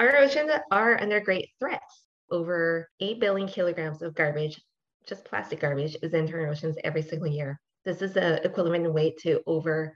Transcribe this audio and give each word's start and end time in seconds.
Our 0.00 0.16
oceans 0.16 0.50
are 0.70 0.98
under 0.98 1.20
great 1.20 1.50
threat. 1.58 1.82
Over 2.30 2.88
8 3.00 3.20
billion 3.20 3.46
kilograms 3.46 4.00
of 4.00 4.14
garbage, 4.14 4.58
just 5.06 5.26
plastic 5.26 5.60
garbage, 5.60 5.94
is 6.02 6.14
entering 6.14 6.48
oceans 6.48 6.78
every 6.84 7.02
single 7.02 7.28
year. 7.28 7.60
This 7.84 8.00
is 8.00 8.14
the 8.14 8.42
equivalent 8.42 8.86
in 8.86 8.94
weight 8.94 9.18
to 9.18 9.42
over 9.46 9.94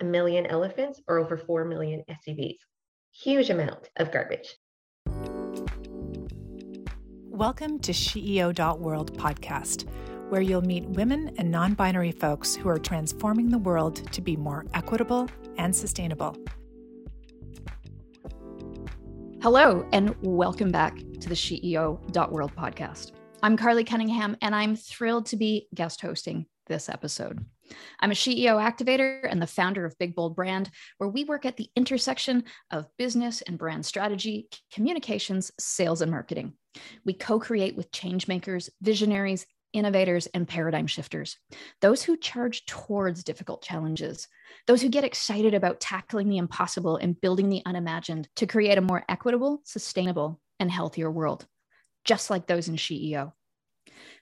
a 0.00 0.04
million 0.04 0.46
elephants 0.46 1.02
or 1.06 1.18
over 1.18 1.36
4 1.36 1.66
million 1.66 2.02
SUVs. 2.08 2.56
Huge 3.10 3.50
amount 3.50 3.90
of 3.96 4.10
garbage. 4.10 4.56
Welcome 7.28 7.78
to 7.80 7.92
SheEO.world 7.92 9.18
podcast, 9.18 9.86
where 10.30 10.40
you'll 10.40 10.62
meet 10.62 10.86
women 10.86 11.30
and 11.36 11.50
non 11.50 11.74
binary 11.74 12.12
folks 12.12 12.54
who 12.54 12.70
are 12.70 12.78
transforming 12.78 13.50
the 13.50 13.58
world 13.58 14.10
to 14.12 14.22
be 14.22 14.34
more 14.34 14.64
equitable 14.72 15.28
and 15.58 15.76
sustainable. 15.76 16.38
Hello, 19.42 19.84
and 19.92 20.14
welcome 20.22 20.70
back 20.70 20.98
to 21.18 21.28
the 21.28 21.34
SheEO.world 21.34 22.54
podcast. 22.54 23.10
I'm 23.42 23.56
Carly 23.56 23.82
Cunningham, 23.82 24.36
and 24.40 24.54
I'm 24.54 24.76
thrilled 24.76 25.26
to 25.26 25.36
be 25.36 25.66
guest 25.74 26.00
hosting 26.00 26.46
this 26.68 26.88
episode. 26.88 27.44
I'm 27.98 28.12
a 28.12 28.14
SheEO 28.14 28.62
activator 28.62 29.26
and 29.28 29.42
the 29.42 29.48
founder 29.48 29.84
of 29.84 29.98
Big 29.98 30.14
Bold 30.14 30.36
Brand, 30.36 30.70
where 30.98 31.10
we 31.10 31.24
work 31.24 31.44
at 31.44 31.56
the 31.56 31.68
intersection 31.74 32.44
of 32.70 32.86
business 32.98 33.42
and 33.42 33.58
brand 33.58 33.84
strategy, 33.84 34.46
communications, 34.72 35.50
sales, 35.58 36.02
and 36.02 36.10
marketing. 36.12 36.52
We 37.04 37.12
co 37.12 37.40
create 37.40 37.74
with 37.74 37.90
changemakers, 37.90 38.68
visionaries, 38.80 39.44
innovators, 39.72 40.26
and 40.28 40.46
paradigm 40.46 40.86
shifters, 40.86 41.36
those 41.80 42.02
who 42.02 42.16
charge 42.16 42.66
towards 42.66 43.24
difficult 43.24 43.62
challenges, 43.62 44.28
those 44.66 44.82
who 44.82 44.88
get 44.88 45.04
excited 45.04 45.54
about 45.54 45.80
tackling 45.80 46.28
the 46.28 46.38
impossible 46.38 46.96
and 46.96 47.20
building 47.20 47.48
the 47.48 47.62
unimagined 47.66 48.28
to 48.36 48.46
create 48.46 48.78
a 48.78 48.82
more 48.82 49.04
equitable, 49.08 49.60
sustainable, 49.64 50.40
and 50.60 50.70
healthier 50.70 51.10
world, 51.10 51.46
just 52.04 52.30
like 52.30 52.46
those 52.46 52.68
in 52.68 52.76
SheEO. 52.76 53.32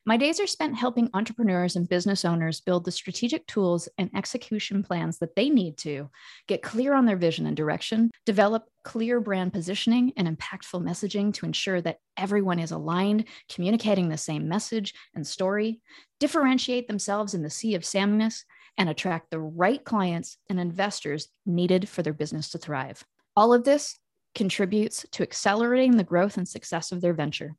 My 0.07 0.17
days 0.17 0.41
are 0.41 0.47
spent 0.47 0.77
helping 0.77 1.11
entrepreneurs 1.15 1.77
and 1.77 1.89
business 1.89 2.25
owners 2.25 2.61
build 2.61 2.85
the 2.85 2.93
strategic 2.93 3.47
tools 3.47 3.89
and 3.99 4.11
execution 4.15 4.83
plans 4.83 5.19
that 5.19 5.37
they 5.37 5.51
need 5.51 5.77
to 5.79 6.09
get 6.49 6.63
clear 6.63 6.95
on 6.95 7.05
their 7.05 7.17
vision 7.17 7.47
and 7.47 7.57
direction, 7.57 8.11
develop 8.25 8.65
clear 8.83 9.21
brand 9.21 9.53
positioning 9.53 10.13
and 10.17 10.27
impactful 10.27 10.83
messaging 10.83 11.35
to 11.35 11.47
ensure 11.47 11.81
that 11.83 11.99
everyone 12.17 12.59
is 12.59 12.71
aligned, 12.71 13.27
communicating 13.49 14.09
the 14.09 14.17
same 14.17 14.49
message 14.49 14.95
and 15.15 15.27
story, 15.27 15.81
differentiate 16.19 16.89
themselves 16.89 17.35
in 17.35 17.43
the 17.43 17.51
sea 17.51 17.75
of 17.75 17.85
sameness, 17.85 18.45
and 18.79 18.89
attract 18.89 19.31
the 19.31 19.41
right 19.41 19.85
clients 19.85 20.39
and 20.49 20.59
investors 20.59 21.29
needed 21.45 21.89
for 21.89 22.03
their 22.03 22.15
business 22.15 22.51
to 22.51 22.59
thrive. 22.59 23.05
All 23.37 23.53
of 23.53 23.65
this 23.65 23.99
contributes 24.35 25.05
to 25.13 25.23
accelerating 25.23 25.97
the 25.97 26.05
growth 26.05 26.37
and 26.37 26.49
success 26.49 26.93
of 26.93 27.01
their 27.01 27.13
venture. 27.13 27.55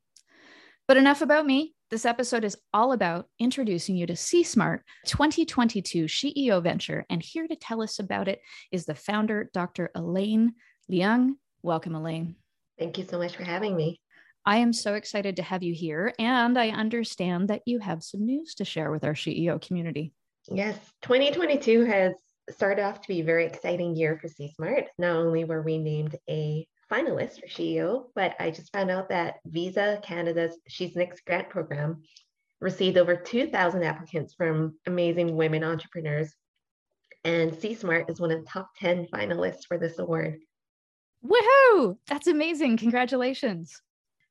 But 0.88 0.96
enough 0.96 1.22
about 1.22 1.46
me. 1.46 1.74
This 1.92 2.06
episode 2.06 2.42
is 2.42 2.56
all 2.72 2.92
about 2.92 3.26
introducing 3.38 3.96
you 3.96 4.06
to 4.06 4.16
Sea 4.16 4.44
Smart 4.44 4.82
2022 5.08 6.06
SheEO 6.06 6.62
venture. 6.62 7.04
And 7.10 7.22
here 7.22 7.46
to 7.46 7.54
tell 7.54 7.82
us 7.82 7.98
about 7.98 8.28
it 8.28 8.40
is 8.70 8.86
the 8.86 8.94
founder, 8.94 9.50
Dr. 9.52 9.90
Elaine 9.94 10.54
Leung. 10.90 11.32
Welcome, 11.62 11.94
Elaine. 11.94 12.36
Thank 12.78 12.96
you 12.96 13.04
so 13.04 13.18
much 13.18 13.36
for 13.36 13.44
having 13.44 13.76
me. 13.76 14.00
I 14.46 14.56
am 14.56 14.72
so 14.72 14.94
excited 14.94 15.36
to 15.36 15.42
have 15.42 15.62
you 15.62 15.74
here. 15.74 16.14
And 16.18 16.58
I 16.58 16.70
understand 16.70 17.48
that 17.48 17.60
you 17.66 17.78
have 17.80 18.02
some 18.02 18.24
news 18.24 18.54
to 18.54 18.64
share 18.64 18.90
with 18.90 19.04
our 19.04 19.12
SheEO 19.12 19.60
community. 19.60 20.14
Yes, 20.50 20.78
2022 21.02 21.84
has 21.84 22.14
started 22.48 22.84
off 22.84 23.02
to 23.02 23.08
be 23.08 23.20
a 23.20 23.24
very 23.24 23.44
exciting 23.44 23.94
year 23.94 24.18
for 24.18 24.28
Sea 24.28 24.50
Smart. 24.56 24.84
Not 24.96 25.16
only 25.16 25.44
were 25.44 25.60
we 25.60 25.76
named 25.76 26.16
a 26.26 26.66
finalist 26.92 27.40
for 27.40 27.46
SheEO, 27.46 28.04
but 28.14 28.34
I 28.38 28.50
just 28.50 28.72
found 28.72 28.90
out 28.90 29.08
that 29.08 29.36
Visa 29.46 30.00
Canada's 30.02 30.58
She's 30.68 30.94
Next 30.94 31.24
grant 31.24 31.48
program 31.48 32.02
received 32.60 32.98
over 32.98 33.16
2,000 33.16 33.82
applicants 33.82 34.34
from 34.34 34.74
amazing 34.86 35.34
women 35.34 35.64
entrepreneurs. 35.64 36.32
And 37.24 37.54
Sea 37.54 37.74
Smart 37.74 38.10
is 38.10 38.20
one 38.20 38.30
of 38.30 38.40
the 38.40 38.50
top 38.50 38.68
10 38.78 39.06
finalists 39.12 39.66
for 39.66 39.78
this 39.78 39.98
award. 39.98 40.38
Woohoo! 41.24 41.96
That's 42.08 42.26
amazing. 42.26 42.76
Congratulations. 42.76 43.80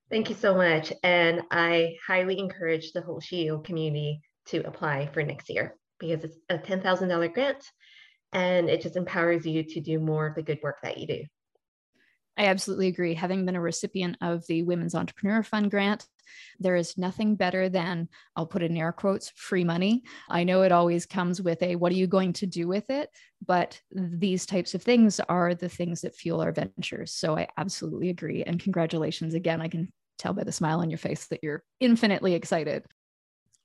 Thank 0.09 0.29
you 0.29 0.35
so 0.35 0.55
much. 0.55 0.91
And 1.03 1.41
I 1.51 1.95
highly 2.05 2.37
encourage 2.37 2.91
the 2.91 3.01
whole 3.01 3.21
SheEO 3.21 3.63
community 3.63 4.21
to 4.47 4.59
apply 4.67 5.07
for 5.13 5.23
next 5.23 5.49
year 5.49 5.75
because 5.99 6.23
it's 6.23 6.37
a 6.49 6.57
$10,000 6.57 7.33
grant 7.33 7.63
and 8.33 8.69
it 8.69 8.81
just 8.81 8.97
empowers 8.97 9.45
you 9.45 9.63
to 9.63 9.79
do 9.79 9.99
more 9.99 10.27
of 10.27 10.35
the 10.35 10.43
good 10.43 10.59
work 10.61 10.77
that 10.83 10.97
you 10.97 11.07
do. 11.07 11.23
I 12.41 12.47
absolutely 12.47 12.87
agree. 12.87 13.13
Having 13.13 13.45
been 13.45 13.55
a 13.55 13.61
recipient 13.61 14.17
of 14.19 14.47
the 14.47 14.63
Women's 14.63 14.95
Entrepreneur 14.95 15.43
Fund 15.43 15.69
grant, 15.69 16.07
there 16.59 16.75
is 16.75 16.97
nothing 16.97 17.35
better 17.35 17.69
than, 17.69 18.09
I'll 18.35 18.47
put 18.47 18.63
in 18.63 18.75
air 18.75 18.91
quotes, 18.91 19.31
free 19.35 19.63
money. 19.63 20.01
I 20.27 20.43
know 20.43 20.63
it 20.63 20.71
always 20.71 21.05
comes 21.05 21.39
with 21.39 21.61
a, 21.61 21.75
what 21.75 21.91
are 21.91 21.97
you 21.97 22.07
going 22.07 22.33
to 22.33 22.47
do 22.47 22.67
with 22.67 22.89
it? 22.89 23.11
But 23.45 23.79
these 23.91 24.47
types 24.47 24.73
of 24.73 24.81
things 24.81 25.19
are 25.29 25.53
the 25.53 25.69
things 25.69 26.01
that 26.01 26.15
fuel 26.15 26.41
our 26.41 26.51
ventures. 26.51 27.13
So 27.13 27.37
I 27.37 27.47
absolutely 27.57 28.09
agree. 28.09 28.41
And 28.43 28.59
congratulations 28.59 29.35
again. 29.35 29.61
I 29.61 29.67
can 29.67 29.93
tell 30.17 30.33
by 30.33 30.43
the 30.43 30.51
smile 30.51 30.79
on 30.79 30.89
your 30.89 30.97
face 30.97 31.27
that 31.27 31.41
you're 31.43 31.63
infinitely 31.79 32.33
excited. 32.33 32.85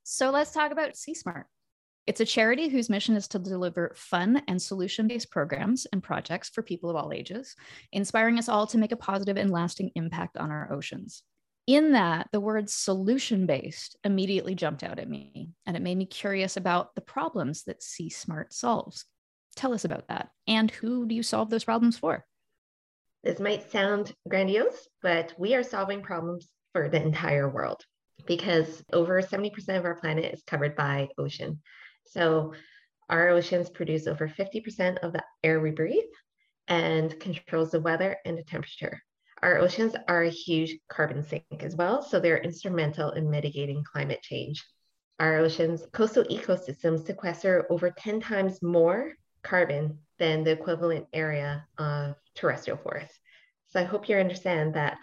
So 0.03 0.29
let's 0.29 0.51
talk 0.51 0.71
about 0.71 0.95
Sea 0.95 1.15
Smart. 1.15 1.47
It's 2.07 2.21
a 2.21 2.25
charity 2.25 2.69
whose 2.69 2.89
mission 2.89 3.17
is 3.17 3.27
to 3.29 3.39
deliver 3.39 3.91
fun 3.93 4.41
and 4.47 4.61
solution 4.61 5.09
based 5.09 5.29
programs 5.29 5.85
and 5.91 6.01
projects 6.01 6.47
for 6.47 6.61
people 6.61 6.89
of 6.89 6.95
all 6.95 7.11
ages, 7.11 7.53
inspiring 7.91 8.39
us 8.39 8.47
all 8.47 8.65
to 8.67 8.77
make 8.77 8.93
a 8.93 8.97
positive 8.97 9.35
and 9.35 9.51
lasting 9.51 9.91
impact 9.95 10.37
on 10.37 10.49
our 10.49 10.71
oceans. 10.71 11.23
In 11.67 11.91
that, 11.91 12.29
the 12.31 12.39
word 12.39 12.69
solution 12.69 13.45
based 13.45 13.97
immediately 14.05 14.55
jumped 14.55 14.83
out 14.83 14.99
at 14.99 15.09
me, 15.09 15.49
and 15.65 15.75
it 15.75 15.83
made 15.83 15.97
me 15.97 16.05
curious 16.05 16.55
about 16.55 16.95
the 16.95 17.01
problems 17.01 17.65
that 17.65 17.83
Sea 17.83 18.09
Smart 18.09 18.53
solves. 18.53 19.03
Tell 19.57 19.73
us 19.73 19.83
about 19.83 20.07
that. 20.07 20.29
And 20.47 20.71
who 20.71 21.05
do 21.05 21.13
you 21.13 21.23
solve 21.23 21.49
those 21.49 21.65
problems 21.65 21.97
for? 21.97 22.25
This 23.21 23.41
might 23.41 23.69
sound 23.69 24.13
grandiose, 24.29 24.87
but 25.01 25.33
we 25.37 25.55
are 25.55 25.63
solving 25.63 26.01
problems 26.01 26.47
for 26.71 26.87
the 26.87 27.01
entire 27.01 27.49
world 27.49 27.83
because 28.25 28.81
over 28.93 29.21
70% 29.21 29.51
of 29.77 29.83
our 29.83 29.95
planet 29.95 30.33
is 30.33 30.43
covered 30.47 30.75
by 30.77 31.09
ocean. 31.17 31.59
So 32.11 32.53
our 33.09 33.29
oceans 33.29 33.69
produce 33.69 34.07
over 34.07 34.27
50% 34.27 34.97
of 34.99 35.13
the 35.13 35.23
air 35.43 35.59
we 35.59 35.71
breathe 35.71 36.03
and 36.67 37.17
controls 37.19 37.71
the 37.71 37.79
weather 37.79 38.17
and 38.25 38.37
the 38.37 38.43
temperature. 38.43 39.01
Our 39.41 39.59
oceans 39.59 39.95
are 40.07 40.23
a 40.23 40.29
huge 40.29 40.77
carbon 40.89 41.23
sink 41.23 41.45
as 41.61 41.75
well, 41.75 42.01
so 42.01 42.19
they're 42.19 42.41
instrumental 42.41 43.11
in 43.11 43.29
mitigating 43.29 43.83
climate 43.83 44.21
change. 44.23 44.65
Our 45.19 45.37
oceans, 45.37 45.83
coastal 45.93 46.23
ecosystems 46.25 47.05
sequester 47.05 47.65
over 47.69 47.91
10 47.91 48.19
times 48.19 48.61
more 48.61 49.13
carbon 49.43 49.99
than 50.17 50.43
the 50.43 50.51
equivalent 50.51 51.05
area 51.13 51.65
of 51.77 52.15
terrestrial 52.35 52.77
forests. 52.77 53.17
So 53.69 53.79
I 53.79 53.83
hope 53.83 54.09
you 54.09 54.17
understand 54.17 54.73
that 54.73 54.97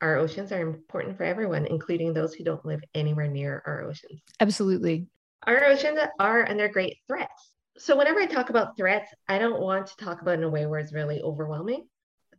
our 0.00 0.16
oceans 0.16 0.50
are 0.50 0.60
important 0.60 1.16
for 1.16 1.24
everyone, 1.24 1.66
including 1.66 2.12
those 2.12 2.34
who 2.34 2.44
don't 2.44 2.64
live 2.64 2.82
anywhere 2.94 3.28
near 3.28 3.62
our 3.66 3.82
oceans. 3.82 4.20
Absolutely 4.40 5.06
our 5.44 5.64
oceans 5.64 5.98
are 6.20 6.48
under 6.48 6.68
great 6.68 6.98
threats. 7.08 7.50
So 7.76 7.96
whenever 7.96 8.20
I 8.20 8.26
talk 8.26 8.50
about 8.50 8.76
threats, 8.76 9.12
I 9.28 9.38
don't 9.38 9.60
want 9.60 9.88
to 9.88 9.96
talk 9.96 10.22
about 10.22 10.34
in 10.34 10.44
a 10.44 10.48
way 10.48 10.66
where 10.66 10.78
it's 10.78 10.92
really 10.92 11.20
overwhelming. 11.20 11.88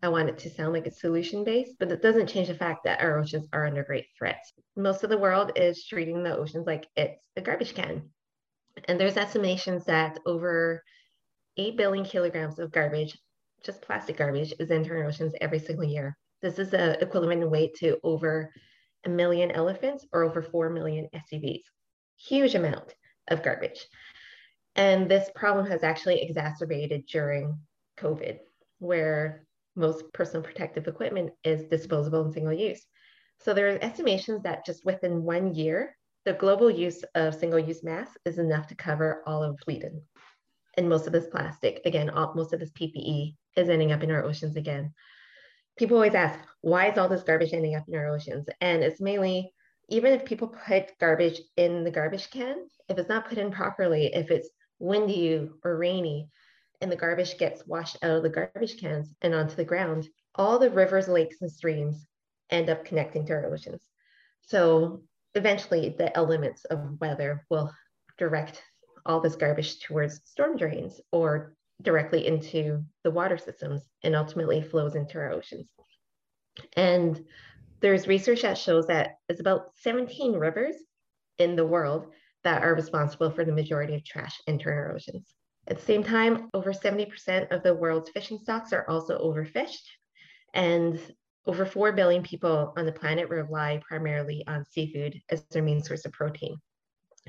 I 0.01 0.07
want 0.09 0.29
it 0.29 0.37
to 0.39 0.49
sound 0.49 0.73
like 0.73 0.85
it's 0.85 1.01
solution 1.01 1.43
based, 1.43 1.75
but 1.79 1.91
it 1.91 2.01
doesn't 2.01 2.27
change 2.27 2.47
the 2.47 2.53
fact 2.53 2.85
that 2.85 3.01
our 3.01 3.19
oceans 3.19 3.47
are 3.51 3.65
under 3.65 3.83
great 3.83 4.05
threats. 4.17 4.53
Most 4.75 5.03
of 5.03 5.09
the 5.09 5.17
world 5.17 5.51
is 5.55 5.85
treating 5.85 6.23
the 6.23 6.37
oceans 6.37 6.65
like 6.65 6.87
it's 6.95 7.25
a 7.35 7.41
garbage 7.41 7.73
can. 7.73 8.09
And 8.85 8.99
there's 8.99 9.17
estimations 9.17 9.85
that 9.85 10.19
over 10.25 10.81
8 11.57 11.77
billion 11.77 12.05
kilograms 12.05 12.59
of 12.59 12.71
garbage, 12.71 13.17
just 13.65 13.81
plastic 13.81 14.17
garbage, 14.17 14.53
is 14.59 14.71
entering 14.71 15.05
oceans 15.05 15.33
every 15.41 15.59
single 15.59 15.85
year. 15.85 16.17
This 16.41 16.57
is 16.57 16.69
the 16.69 17.01
equivalent 17.01 17.49
weight 17.49 17.75
to 17.75 17.97
over 18.03 18.51
a 19.05 19.09
million 19.09 19.51
elephants 19.51 20.05
or 20.13 20.23
over 20.23 20.41
4 20.41 20.69
million 20.69 21.07
SUVs 21.13 21.63
huge 22.17 22.55
amount 22.55 22.95
of 23.29 23.43
garbage. 23.43 23.87
And 24.75 25.09
this 25.09 25.29
problem 25.35 25.65
has 25.67 25.83
actually 25.83 26.21
exacerbated 26.21 27.05
during 27.05 27.59
COVID, 27.99 28.39
where 28.79 29.45
most 29.75 30.11
personal 30.13 30.43
protective 30.43 30.87
equipment 30.87 31.31
is 31.43 31.65
disposable 31.65 32.23
and 32.23 32.33
single 32.33 32.53
use. 32.53 32.85
So 33.39 33.53
there 33.53 33.67
are 33.67 33.83
estimations 33.83 34.43
that 34.43 34.65
just 34.65 34.85
within 34.85 35.23
one 35.23 35.53
year, 35.53 35.97
the 36.25 36.33
global 36.33 36.71
use 36.71 37.03
of 37.15 37.35
single 37.35 37.59
use 37.59 37.83
masks 37.83 38.17
is 38.25 38.39
enough 38.39 38.67
to 38.67 38.75
cover 38.75 39.21
all 39.25 39.43
of 39.43 39.59
Sweden. 39.63 40.01
And 40.77 40.89
most 40.89 41.05
of 41.05 41.13
this 41.13 41.27
plastic, 41.27 41.81
again, 41.85 42.09
all, 42.09 42.33
most 42.33 42.53
of 42.53 42.59
this 42.59 42.71
PPE 42.71 43.35
is 43.57 43.69
ending 43.69 43.91
up 43.91 44.03
in 44.03 44.11
our 44.11 44.23
oceans 44.23 44.55
again. 44.55 44.93
People 45.77 45.97
always 45.97 46.15
ask, 46.15 46.39
why 46.61 46.89
is 46.89 46.97
all 46.97 47.09
this 47.09 47.23
garbage 47.23 47.53
ending 47.53 47.75
up 47.75 47.83
in 47.87 47.95
our 47.95 48.07
oceans? 48.07 48.47
And 48.61 48.83
it's 48.83 49.01
mainly 49.01 49.53
even 49.89 50.13
if 50.13 50.25
people 50.25 50.47
put 50.47 50.97
garbage 50.99 51.41
in 51.57 51.83
the 51.83 51.91
garbage 51.91 52.29
can, 52.29 52.67
if 52.89 52.97
it's 52.97 53.09
not 53.09 53.27
put 53.27 53.37
in 53.37 53.51
properly, 53.51 54.13
if 54.13 54.31
it's 54.31 54.49
windy 54.79 55.49
or 55.63 55.77
rainy, 55.77 56.29
and 56.81 56.91
the 56.91 56.95
garbage 56.95 57.37
gets 57.37 57.65
washed 57.65 57.97
out 58.03 58.17
of 58.17 58.23
the 58.23 58.29
garbage 58.29 58.79
cans 58.79 59.13
and 59.21 59.33
onto 59.33 59.55
the 59.55 59.63
ground, 59.63 60.07
all 60.35 60.59
the 60.59 60.69
rivers, 60.69 61.07
lakes, 61.07 61.41
and 61.41 61.51
streams 61.51 62.05
end 62.49 62.69
up 62.69 62.83
connecting 62.85 63.25
to 63.25 63.33
our 63.33 63.45
oceans. 63.45 63.81
So 64.41 65.03
eventually, 65.35 65.95
the 65.97 66.15
elements 66.15 66.65
of 66.65 66.99
weather 66.99 67.45
will 67.49 67.71
direct 68.17 68.61
all 69.05 69.21
this 69.21 69.35
garbage 69.35 69.79
towards 69.79 70.21
storm 70.25 70.57
drains 70.57 70.99
or 71.11 71.55
directly 71.81 72.27
into 72.27 72.83
the 73.03 73.11
water 73.11 73.37
systems 73.37 73.81
and 74.03 74.15
ultimately 74.15 74.61
flows 74.61 74.95
into 74.95 75.17
our 75.17 75.31
oceans. 75.31 75.69
And 76.73 77.25
there's 77.83 78.07
research 78.07 78.43
that 78.43 78.57
shows 78.57 78.87
that 78.87 79.17
it's 79.27 79.41
about 79.41 79.71
17 79.81 80.33
rivers 80.33 80.77
in 81.37 81.57
the 81.57 81.65
world 81.65 82.07
that 82.45 82.63
are 82.63 82.75
responsible 82.75 83.29
for 83.29 83.43
the 83.43 83.51
majority 83.51 83.93
of 83.93 84.05
trash 84.05 84.39
entering 84.47 84.77
our 84.77 84.95
oceans. 84.95 85.35
At 85.67 85.79
the 85.79 85.85
same 85.85 86.01
time, 86.01 86.49
over 86.53 86.71
70% 86.71 87.51
of 87.51 87.61
the 87.61 87.75
world's 87.75 88.09
fishing 88.09 88.39
stocks 88.39 88.71
are 88.71 88.89
also 88.89 89.17
overfished. 89.19 89.83
And 90.53 90.97
over 91.45 91.65
4 91.65 91.91
billion 91.91 92.23
people 92.23 92.73
on 92.77 92.85
the 92.85 92.93
planet 92.93 93.29
rely 93.29 93.81
primarily 93.85 94.45
on 94.47 94.63
seafood 94.63 95.19
as 95.29 95.43
their 95.51 95.61
main 95.61 95.83
source 95.83 96.05
of 96.05 96.13
protein. 96.13 96.55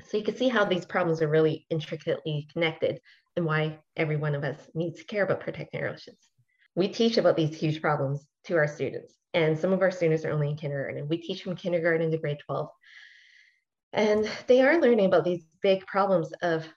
So 0.05 0.15
you 0.15 0.23
can 0.23 0.37
see 0.37 0.47
how 0.47 0.63
these 0.63 0.85
problems 0.85 1.21
are 1.21 1.27
really 1.27 1.65
intricately 1.69 2.47
connected 2.53 3.01
and 3.35 3.45
why 3.45 3.79
every 3.97 4.15
one 4.15 4.35
of 4.35 4.45
us 4.45 4.69
needs 4.73 4.99
to 4.99 5.05
care 5.05 5.25
about 5.25 5.41
protecting 5.41 5.81
our 5.81 5.89
oceans. 5.89 6.29
We 6.75 6.87
teach 6.87 7.17
about 7.17 7.35
these 7.35 7.57
huge 7.57 7.81
problems 7.81 8.25
to 8.45 8.55
our 8.55 8.67
students, 8.67 9.13
and 9.33 9.57
some 9.57 9.73
of 9.73 9.81
our 9.81 9.91
students 9.91 10.25
are 10.25 10.31
only 10.31 10.49
in 10.49 10.57
kindergarten. 10.57 11.07
We 11.07 11.17
teach 11.17 11.43
from 11.43 11.55
kindergarten 11.55 12.11
to 12.11 12.17
grade 12.17 12.39
12. 12.45 12.69
And 13.93 14.29
they 14.47 14.61
are 14.61 14.79
learning 14.79 15.05
about 15.05 15.23
these 15.23 15.45
big 15.61 15.85
problems 15.85 16.31
of 16.41 16.67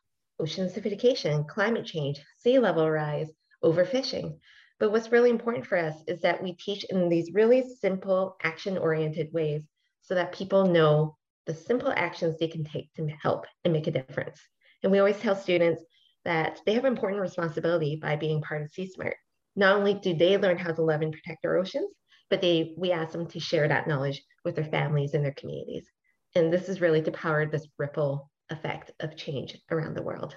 ocean 0.40 0.68
acidification, 0.68 1.46
climate 1.48 1.84
change, 1.84 2.20
sea 2.38 2.58
level 2.58 2.88
rise, 2.90 3.30
overfishing. 3.64 4.38
But 4.78 4.92
what's 4.92 5.10
really 5.10 5.30
important 5.30 5.66
for 5.66 5.76
us 5.76 5.94
is 6.06 6.20
that 6.22 6.42
we 6.42 6.52
teach 6.52 6.84
in 6.84 7.08
these 7.08 7.32
really 7.32 7.68
simple, 7.80 8.36
action 8.42 8.78
oriented 8.78 9.32
ways 9.32 9.62
so 10.02 10.14
that 10.14 10.32
people 10.32 10.66
know 10.66 11.16
the 11.46 11.54
simple 11.54 11.92
actions 11.94 12.38
they 12.38 12.46
can 12.46 12.64
take 12.64 12.92
to 12.94 13.08
help 13.22 13.46
and 13.64 13.72
make 13.72 13.88
a 13.88 13.90
difference. 13.90 14.40
And 14.82 14.92
we 14.92 14.98
always 15.00 15.18
tell 15.18 15.34
students 15.34 15.82
that 16.24 16.60
they 16.66 16.74
have 16.74 16.84
important 16.84 17.20
responsibility 17.20 17.96
by 17.96 18.14
being 18.16 18.40
part 18.40 18.62
of 18.62 18.70
Sea 18.70 18.86
Smart. 18.86 19.16
Not 19.58 19.76
only 19.76 19.94
do 19.94 20.14
they 20.14 20.38
learn 20.38 20.56
how 20.56 20.70
to 20.70 20.82
love 20.82 21.02
and 21.02 21.12
protect 21.12 21.44
our 21.44 21.56
oceans, 21.56 21.90
but 22.30 22.40
they 22.40 22.74
we 22.78 22.92
ask 22.92 23.10
them 23.10 23.26
to 23.26 23.40
share 23.40 23.66
that 23.66 23.88
knowledge 23.88 24.22
with 24.44 24.54
their 24.54 24.64
families 24.64 25.14
and 25.14 25.24
their 25.24 25.34
communities. 25.34 25.90
And 26.36 26.52
this 26.52 26.68
is 26.68 26.80
really 26.80 27.02
to 27.02 27.10
power 27.10 27.44
this 27.44 27.66
ripple 27.76 28.30
effect 28.50 28.92
of 29.00 29.16
change 29.16 29.58
around 29.72 29.96
the 29.96 30.02
world. 30.02 30.36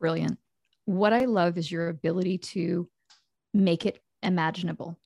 Brilliant. 0.00 0.36
What 0.84 1.12
I 1.12 1.26
love 1.26 1.56
is 1.58 1.70
your 1.70 1.88
ability 1.90 2.38
to 2.38 2.88
make 3.54 3.86
it 3.86 4.00
imaginable, 4.20 4.98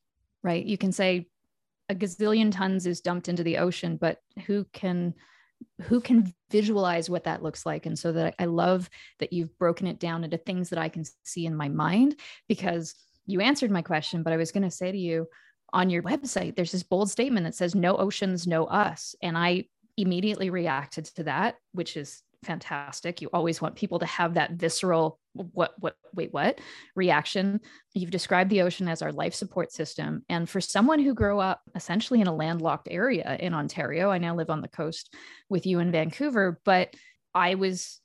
right? 0.42 0.64
You 0.64 0.78
can 0.78 0.90
say 0.90 1.28
a 1.90 1.94
gazillion 1.94 2.50
tons 2.50 2.86
is 2.86 3.02
dumped 3.02 3.28
into 3.28 3.42
the 3.42 3.58
ocean, 3.58 3.98
but 4.00 4.22
who 4.46 4.64
can 4.72 5.12
who 5.82 6.00
can 6.00 6.32
visualize 6.50 7.10
what 7.10 7.24
that 7.24 7.42
looks 7.42 7.66
like 7.66 7.84
and 7.84 7.98
so 7.98 8.12
that 8.12 8.34
i 8.38 8.46
love 8.46 8.88
that 9.18 9.30
you've 9.30 9.58
broken 9.58 9.86
it 9.86 10.00
down 10.00 10.24
into 10.24 10.38
things 10.38 10.70
that 10.70 10.78
i 10.78 10.88
can 10.88 11.04
see 11.22 11.44
in 11.44 11.54
my 11.54 11.68
mind 11.68 12.16
because 12.48 12.94
you 13.30 13.40
answered 13.40 13.70
my 13.70 13.82
question 13.82 14.22
but 14.22 14.32
i 14.32 14.36
was 14.36 14.52
going 14.52 14.62
to 14.62 14.70
say 14.70 14.90
to 14.90 14.98
you 14.98 15.26
on 15.72 15.90
your 15.90 16.02
website 16.02 16.56
there's 16.56 16.72
this 16.72 16.82
bold 16.82 17.10
statement 17.10 17.44
that 17.44 17.54
says 17.54 17.74
no 17.74 17.96
oceans 17.96 18.46
no 18.46 18.64
us 18.64 19.14
and 19.22 19.36
i 19.38 19.64
immediately 19.96 20.50
reacted 20.50 21.04
to 21.04 21.24
that 21.24 21.56
which 21.72 21.96
is 21.96 22.22
fantastic. 22.44 23.20
You 23.20 23.28
always 23.32 23.60
want 23.60 23.76
people 23.76 23.98
to 23.98 24.06
have 24.06 24.34
that 24.34 24.52
visceral, 24.52 25.18
what, 25.34 25.74
what, 25.78 25.96
wait, 26.14 26.32
what 26.32 26.60
reaction. 26.96 27.60
You've 27.94 28.10
described 28.10 28.50
the 28.50 28.62
ocean 28.62 28.88
as 28.88 29.02
our 29.02 29.12
life 29.12 29.34
support 29.34 29.72
system. 29.72 30.24
And 30.28 30.48
for 30.48 30.60
someone 30.60 31.00
who 31.00 31.14
grew 31.14 31.38
up 31.38 31.60
essentially 31.74 32.20
in 32.20 32.26
a 32.26 32.34
landlocked 32.34 32.88
area 32.90 33.36
in 33.40 33.54
Ontario, 33.54 34.10
I 34.10 34.18
now 34.18 34.34
live 34.34 34.50
on 34.50 34.62
the 34.62 34.68
coast 34.68 35.14
with 35.48 35.66
you 35.66 35.78
in 35.80 35.92
Vancouver, 35.92 36.60
but 36.64 36.94
I 37.34 37.54
was 37.54 38.00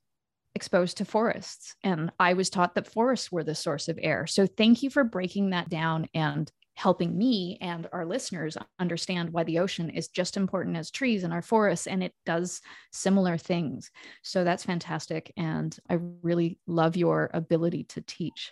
exposed 0.55 0.97
to 0.97 1.05
forests. 1.05 1.75
And 1.83 2.11
I 2.19 2.33
was 2.33 2.49
taught 2.49 2.75
that 2.75 2.87
forests 2.87 3.31
were 3.31 3.43
the 3.43 3.53
source 3.53 3.89
of 3.89 3.99
air. 4.01 4.25
So 4.25 4.47
thank 4.47 4.81
you 4.81 4.89
for 4.89 5.03
breaking 5.03 5.49
that 5.51 5.69
down 5.69 6.07
and 6.13 6.51
helping 6.75 7.17
me 7.17 7.57
and 7.61 7.87
our 7.93 8.05
listeners 8.05 8.57
understand 8.79 9.31
why 9.31 9.43
the 9.43 9.59
ocean 9.59 9.89
is 9.89 10.09
just 10.09 10.35
important 10.35 10.75
as 10.75 10.91
trees 10.91 11.23
and 11.23 11.31
our 11.31 11.41
forests 11.41 11.87
and 11.87 12.03
it 12.03 12.13
does 12.25 12.61
similar 12.91 13.37
things. 13.37 13.91
So 14.23 14.43
that's 14.43 14.65
fantastic. 14.65 15.31
And 15.37 15.77
i 15.89 15.97
really 16.21 16.59
love 16.67 16.97
your 16.97 17.29
ability 17.33 17.85
to 17.85 18.01
teach. 18.01 18.51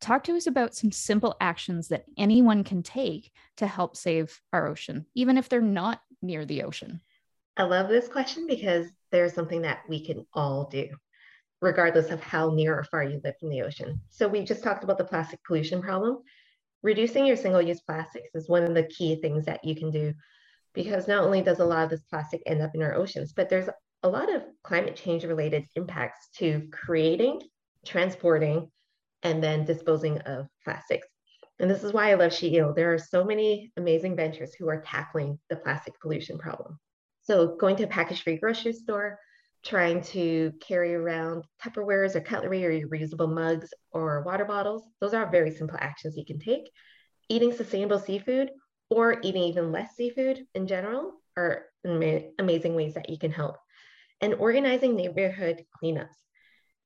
Talk 0.00 0.24
to 0.24 0.34
us 0.34 0.48
about 0.48 0.74
some 0.74 0.90
simple 0.90 1.36
actions 1.40 1.88
that 1.88 2.04
anyone 2.18 2.64
can 2.64 2.82
take 2.82 3.30
to 3.58 3.68
help 3.68 3.96
save 3.96 4.40
our 4.52 4.66
ocean 4.66 5.06
even 5.14 5.38
if 5.38 5.48
they're 5.48 5.60
not 5.60 6.00
near 6.20 6.44
the 6.44 6.64
ocean. 6.64 7.00
I 7.56 7.64
love 7.64 7.88
this 7.88 8.08
question 8.08 8.46
because 8.48 8.88
there's 9.12 9.34
something 9.34 9.62
that 9.62 9.82
we 9.88 10.04
can 10.04 10.26
all 10.34 10.64
do 10.64 10.88
regardless 11.62 12.10
of 12.10 12.22
how 12.22 12.50
near 12.50 12.78
or 12.78 12.84
far 12.84 13.02
you 13.02 13.20
live 13.24 13.34
from 13.38 13.48
the 13.48 13.62
ocean 13.62 13.98
so 14.10 14.28
we 14.28 14.44
just 14.44 14.62
talked 14.62 14.84
about 14.84 14.98
the 14.98 15.04
plastic 15.04 15.42
pollution 15.44 15.80
problem 15.80 16.18
reducing 16.82 17.24
your 17.24 17.36
single-use 17.36 17.80
plastics 17.80 18.34
is 18.34 18.48
one 18.48 18.64
of 18.64 18.74
the 18.74 18.82
key 18.84 19.16
things 19.16 19.46
that 19.46 19.64
you 19.64 19.74
can 19.74 19.90
do 19.90 20.12
because 20.74 21.08
not 21.08 21.24
only 21.24 21.42
does 21.42 21.60
a 21.60 21.64
lot 21.64 21.84
of 21.84 21.90
this 21.90 22.02
plastic 22.02 22.42
end 22.46 22.62
up 22.62 22.74
in 22.74 22.82
our 22.82 22.94
oceans, 22.94 23.32
but 23.32 23.48
there's 23.48 23.68
a 24.02 24.08
lot 24.08 24.34
of 24.34 24.42
climate 24.64 24.96
change 24.96 25.24
related 25.24 25.66
impacts 25.76 26.28
to 26.36 26.68
creating, 26.72 27.40
transporting, 27.86 28.70
and 29.22 29.42
then 29.42 29.64
disposing 29.64 30.18
of 30.20 30.46
plastics. 30.64 31.06
And 31.60 31.70
this 31.70 31.84
is 31.84 31.92
why 31.92 32.10
I 32.10 32.14
love 32.14 32.32
SheEO. 32.32 32.74
There 32.74 32.92
are 32.92 32.98
so 32.98 33.24
many 33.24 33.70
amazing 33.76 34.16
ventures 34.16 34.54
who 34.54 34.68
are 34.68 34.80
tackling 34.80 35.38
the 35.48 35.56
plastic 35.56 36.00
pollution 36.00 36.38
problem. 36.38 36.78
So 37.22 37.54
going 37.56 37.76
to 37.76 37.84
a 37.84 37.88
package-free 37.88 38.38
grocery 38.38 38.72
store, 38.72 39.18
trying 39.64 40.02
to 40.02 40.52
carry 40.60 40.94
around 40.94 41.44
Tupperwares 41.62 42.16
or 42.16 42.20
cutlery 42.20 42.64
or 42.64 42.88
reusable 42.88 43.32
mugs 43.32 43.72
or 43.92 44.22
water 44.22 44.44
bottles. 44.44 44.84
Those 45.00 45.14
are 45.14 45.30
very 45.30 45.52
simple 45.52 45.78
actions 45.80 46.16
you 46.16 46.24
can 46.24 46.38
take. 46.38 46.70
Eating 47.28 47.52
sustainable 47.52 47.98
seafood 47.98 48.50
or 48.90 49.20
eating 49.22 49.42
even 49.42 49.72
less 49.72 49.94
seafood 49.96 50.40
in 50.54 50.66
general 50.66 51.12
are 51.36 51.66
amazing 51.84 52.74
ways 52.74 52.94
that 52.94 53.08
you 53.08 53.18
can 53.18 53.30
help. 53.30 53.56
And 54.20 54.34
organizing 54.34 54.96
neighborhood 54.96 55.64
cleanups. 55.82 56.08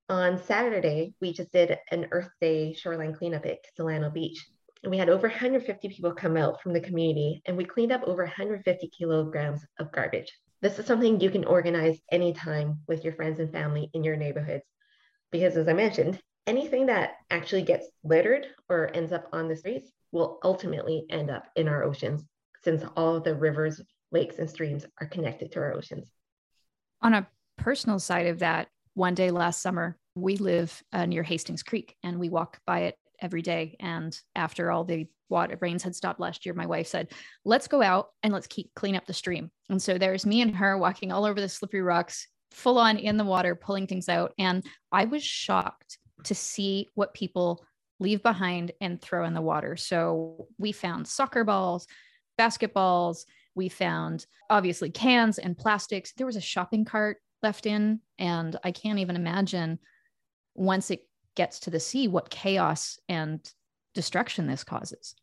On 0.08 0.38
Saturday, 0.44 1.14
we 1.20 1.32
just 1.32 1.50
did 1.52 1.76
an 1.90 2.06
Earth 2.12 2.30
Day 2.40 2.74
shoreline 2.74 3.14
cleanup 3.14 3.44
at 3.44 3.58
Solano 3.76 4.10
Beach. 4.10 4.46
And 4.82 4.90
we 4.90 4.98
had 4.98 5.08
over 5.08 5.26
150 5.26 5.88
people 5.88 6.12
come 6.12 6.36
out 6.36 6.62
from 6.62 6.72
the 6.72 6.80
community 6.80 7.42
and 7.46 7.56
we 7.56 7.64
cleaned 7.64 7.90
up 7.90 8.04
over 8.04 8.22
150 8.22 8.90
kilograms 8.96 9.66
of 9.80 9.90
garbage. 9.90 10.32
This 10.62 10.78
is 10.78 10.86
something 10.86 11.20
you 11.20 11.30
can 11.30 11.44
organize 11.44 12.00
anytime 12.10 12.80
with 12.88 13.04
your 13.04 13.12
friends 13.12 13.38
and 13.38 13.50
family 13.50 13.90
in 13.92 14.04
your 14.04 14.16
neighborhoods. 14.16 14.64
Because 15.30 15.56
as 15.56 15.68
I 15.68 15.74
mentioned, 15.74 16.20
anything 16.46 16.86
that 16.86 17.16
actually 17.30 17.62
gets 17.62 17.86
littered 18.04 18.46
or 18.68 18.90
ends 18.94 19.12
up 19.12 19.28
on 19.32 19.48
the 19.48 19.56
streets 19.56 19.90
will 20.12 20.38
ultimately 20.42 21.04
end 21.10 21.30
up 21.30 21.46
in 21.56 21.68
our 21.68 21.82
oceans 21.82 22.24
since 22.64 22.82
all 22.96 23.16
of 23.16 23.24
the 23.24 23.34
rivers, 23.34 23.80
lakes, 24.12 24.38
and 24.38 24.48
streams 24.48 24.86
are 25.00 25.06
connected 25.06 25.52
to 25.52 25.60
our 25.60 25.72
oceans. 25.72 26.10
On 27.02 27.14
a 27.14 27.28
personal 27.58 27.98
side 27.98 28.26
of 28.26 28.38
that, 28.38 28.68
one 28.94 29.14
day 29.14 29.30
last 29.30 29.60
summer, 29.60 29.98
we 30.14 30.36
live 30.36 30.82
uh, 30.92 31.04
near 31.04 31.22
Hastings 31.22 31.62
Creek 31.62 31.96
and 32.02 32.18
we 32.18 32.30
walk 32.30 32.58
by 32.66 32.80
it 32.80 32.96
every 33.20 33.42
day. 33.42 33.76
And 33.80 34.18
after 34.34 34.70
all 34.70 34.84
the 34.84 35.06
water 35.28 35.58
rains 35.60 35.82
had 35.82 35.94
stopped 35.94 36.20
last 36.20 36.46
year, 36.46 36.54
my 36.54 36.66
wife 36.66 36.86
said, 36.86 37.08
let's 37.44 37.68
go 37.68 37.82
out 37.82 38.08
and 38.22 38.32
let's 38.32 38.46
keep 38.46 38.70
clean 38.74 38.96
up 38.96 39.06
the 39.06 39.12
stream. 39.12 39.50
And 39.68 39.80
so 39.80 39.98
there's 39.98 40.26
me 40.26 40.40
and 40.40 40.54
her 40.54 40.78
walking 40.78 41.12
all 41.12 41.24
over 41.24 41.40
the 41.40 41.48
slippery 41.48 41.82
rocks, 41.82 42.28
full 42.50 42.78
on 42.78 42.96
in 42.96 43.16
the 43.16 43.24
water, 43.24 43.54
pulling 43.54 43.86
things 43.86 44.08
out. 44.08 44.32
And 44.38 44.64
I 44.92 45.04
was 45.04 45.22
shocked 45.22 45.98
to 46.24 46.34
see 46.34 46.88
what 46.94 47.14
people 47.14 47.64
leave 47.98 48.22
behind 48.22 48.72
and 48.80 49.00
throw 49.00 49.24
in 49.24 49.34
the 49.34 49.42
water. 49.42 49.76
So 49.76 50.48
we 50.58 50.72
found 50.72 51.08
soccer 51.08 51.44
balls, 51.44 51.86
basketballs, 52.38 53.24
we 53.54 53.68
found 53.68 54.26
obviously 54.50 54.90
cans 54.90 55.38
and 55.38 55.56
plastics. 55.56 56.12
There 56.12 56.26
was 56.26 56.36
a 56.36 56.40
shopping 56.40 56.84
cart 56.84 57.18
left 57.42 57.66
in, 57.66 58.00
and 58.18 58.56
I 58.62 58.70
can't 58.70 58.98
even 58.98 59.16
imagine 59.16 59.78
once 60.54 60.90
it 60.90 61.00
gets 61.34 61.60
to 61.60 61.70
the 61.70 61.80
sea 61.80 62.08
what 62.08 62.30
chaos 62.30 62.98
and 63.08 63.40
destruction 63.96 64.46
this 64.46 64.62
causes. 64.62 65.16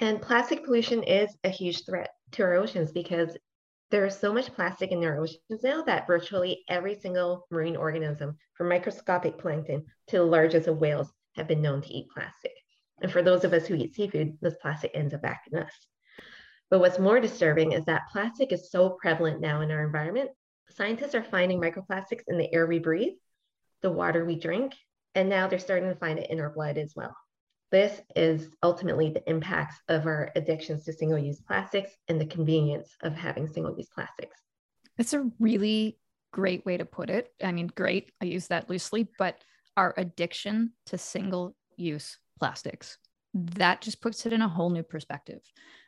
And 0.00 0.20
plastic 0.20 0.64
pollution 0.64 1.02
is 1.02 1.30
a 1.44 1.50
huge 1.50 1.84
threat 1.84 2.10
to 2.32 2.42
our 2.42 2.54
oceans 2.54 2.90
because 2.90 3.36
there's 3.90 4.18
so 4.18 4.32
much 4.32 4.52
plastic 4.52 4.90
in 4.90 5.04
our 5.04 5.18
oceans 5.18 5.62
now 5.62 5.82
that 5.82 6.06
virtually 6.06 6.64
every 6.68 6.98
single 6.98 7.46
marine 7.50 7.76
organism, 7.76 8.36
from 8.54 8.70
microscopic 8.70 9.38
plankton 9.38 9.84
to 10.08 10.16
the 10.16 10.24
largest 10.24 10.66
of 10.66 10.78
whales, 10.78 11.12
have 11.36 11.46
been 11.46 11.62
known 11.62 11.82
to 11.82 11.92
eat 11.92 12.08
plastic. 12.12 12.52
And 13.02 13.12
for 13.12 13.22
those 13.22 13.44
of 13.44 13.52
us 13.52 13.66
who 13.66 13.74
eat 13.74 13.94
seafood, 13.94 14.38
this 14.40 14.56
plastic 14.60 14.90
ends 14.94 15.14
up 15.14 15.20
back 15.20 15.42
in 15.52 15.58
us. 15.58 15.72
But 16.70 16.80
what's 16.80 16.98
more 16.98 17.20
disturbing 17.20 17.72
is 17.72 17.84
that 17.84 18.08
plastic 18.10 18.52
is 18.52 18.70
so 18.70 18.96
prevalent 19.00 19.40
now 19.40 19.60
in 19.60 19.70
our 19.70 19.84
environment. 19.84 20.30
Scientists 20.70 21.14
are 21.14 21.22
finding 21.22 21.60
microplastics 21.60 22.24
in 22.26 22.38
the 22.38 22.52
air 22.52 22.66
we 22.66 22.78
breathe, 22.78 23.14
the 23.82 23.92
water 23.92 24.24
we 24.24 24.38
drink, 24.38 24.72
and 25.14 25.28
now 25.28 25.46
they're 25.46 25.58
starting 25.58 25.90
to 25.90 25.94
find 25.94 26.18
it 26.18 26.30
in 26.30 26.40
our 26.40 26.50
blood 26.50 26.78
as 26.78 26.94
well. 26.96 27.14
This 27.72 28.00
is 28.14 28.50
ultimately 28.62 29.10
the 29.10 29.28
impacts 29.28 29.76
of 29.88 30.06
our 30.06 30.30
addictions 30.36 30.84
to 30.84 30.92
single 30.92 31.18
use 31.18 31.40
plastics 31.40 31.92
and 32.08 32.20
the 32.20 32.26
convenience 32.26 32.96
of 33.02 33.14
having 33.14 33.48
single 33.48 33.76
use 33.76 33.88
plastics. 33.92 34.40
It's 34.98 35.14
a 35.14 35.28
really 35.40 35.98
great 36.32 36.64
way 36.64 36.76
to 36.76 36.84
put 36.84 37.10
it. 37.10 37.32
I 37.42 37.52
mean, 37.52 37.70
great, 37.74 38.12
I 38.20 38.26
use 38.26 38.46
that 38.48 38.70
loosely, 38.70 39.08
but 39.18 39.42
our 39.76 39.94
addiction 39.96 40.72
to 40.86 40.98
single 40.98 41.56
use 41.76 42.18
plastics, 42.38 42.98
that 43.34 43.80
just 43.80 44.00
puts 44.00 44.26
it 44.26 44.32
in 44.32 44.42
a 44.42 44.48
whole 44.48 44.70
new 44.70 44.82
perspective. 44.82 45.40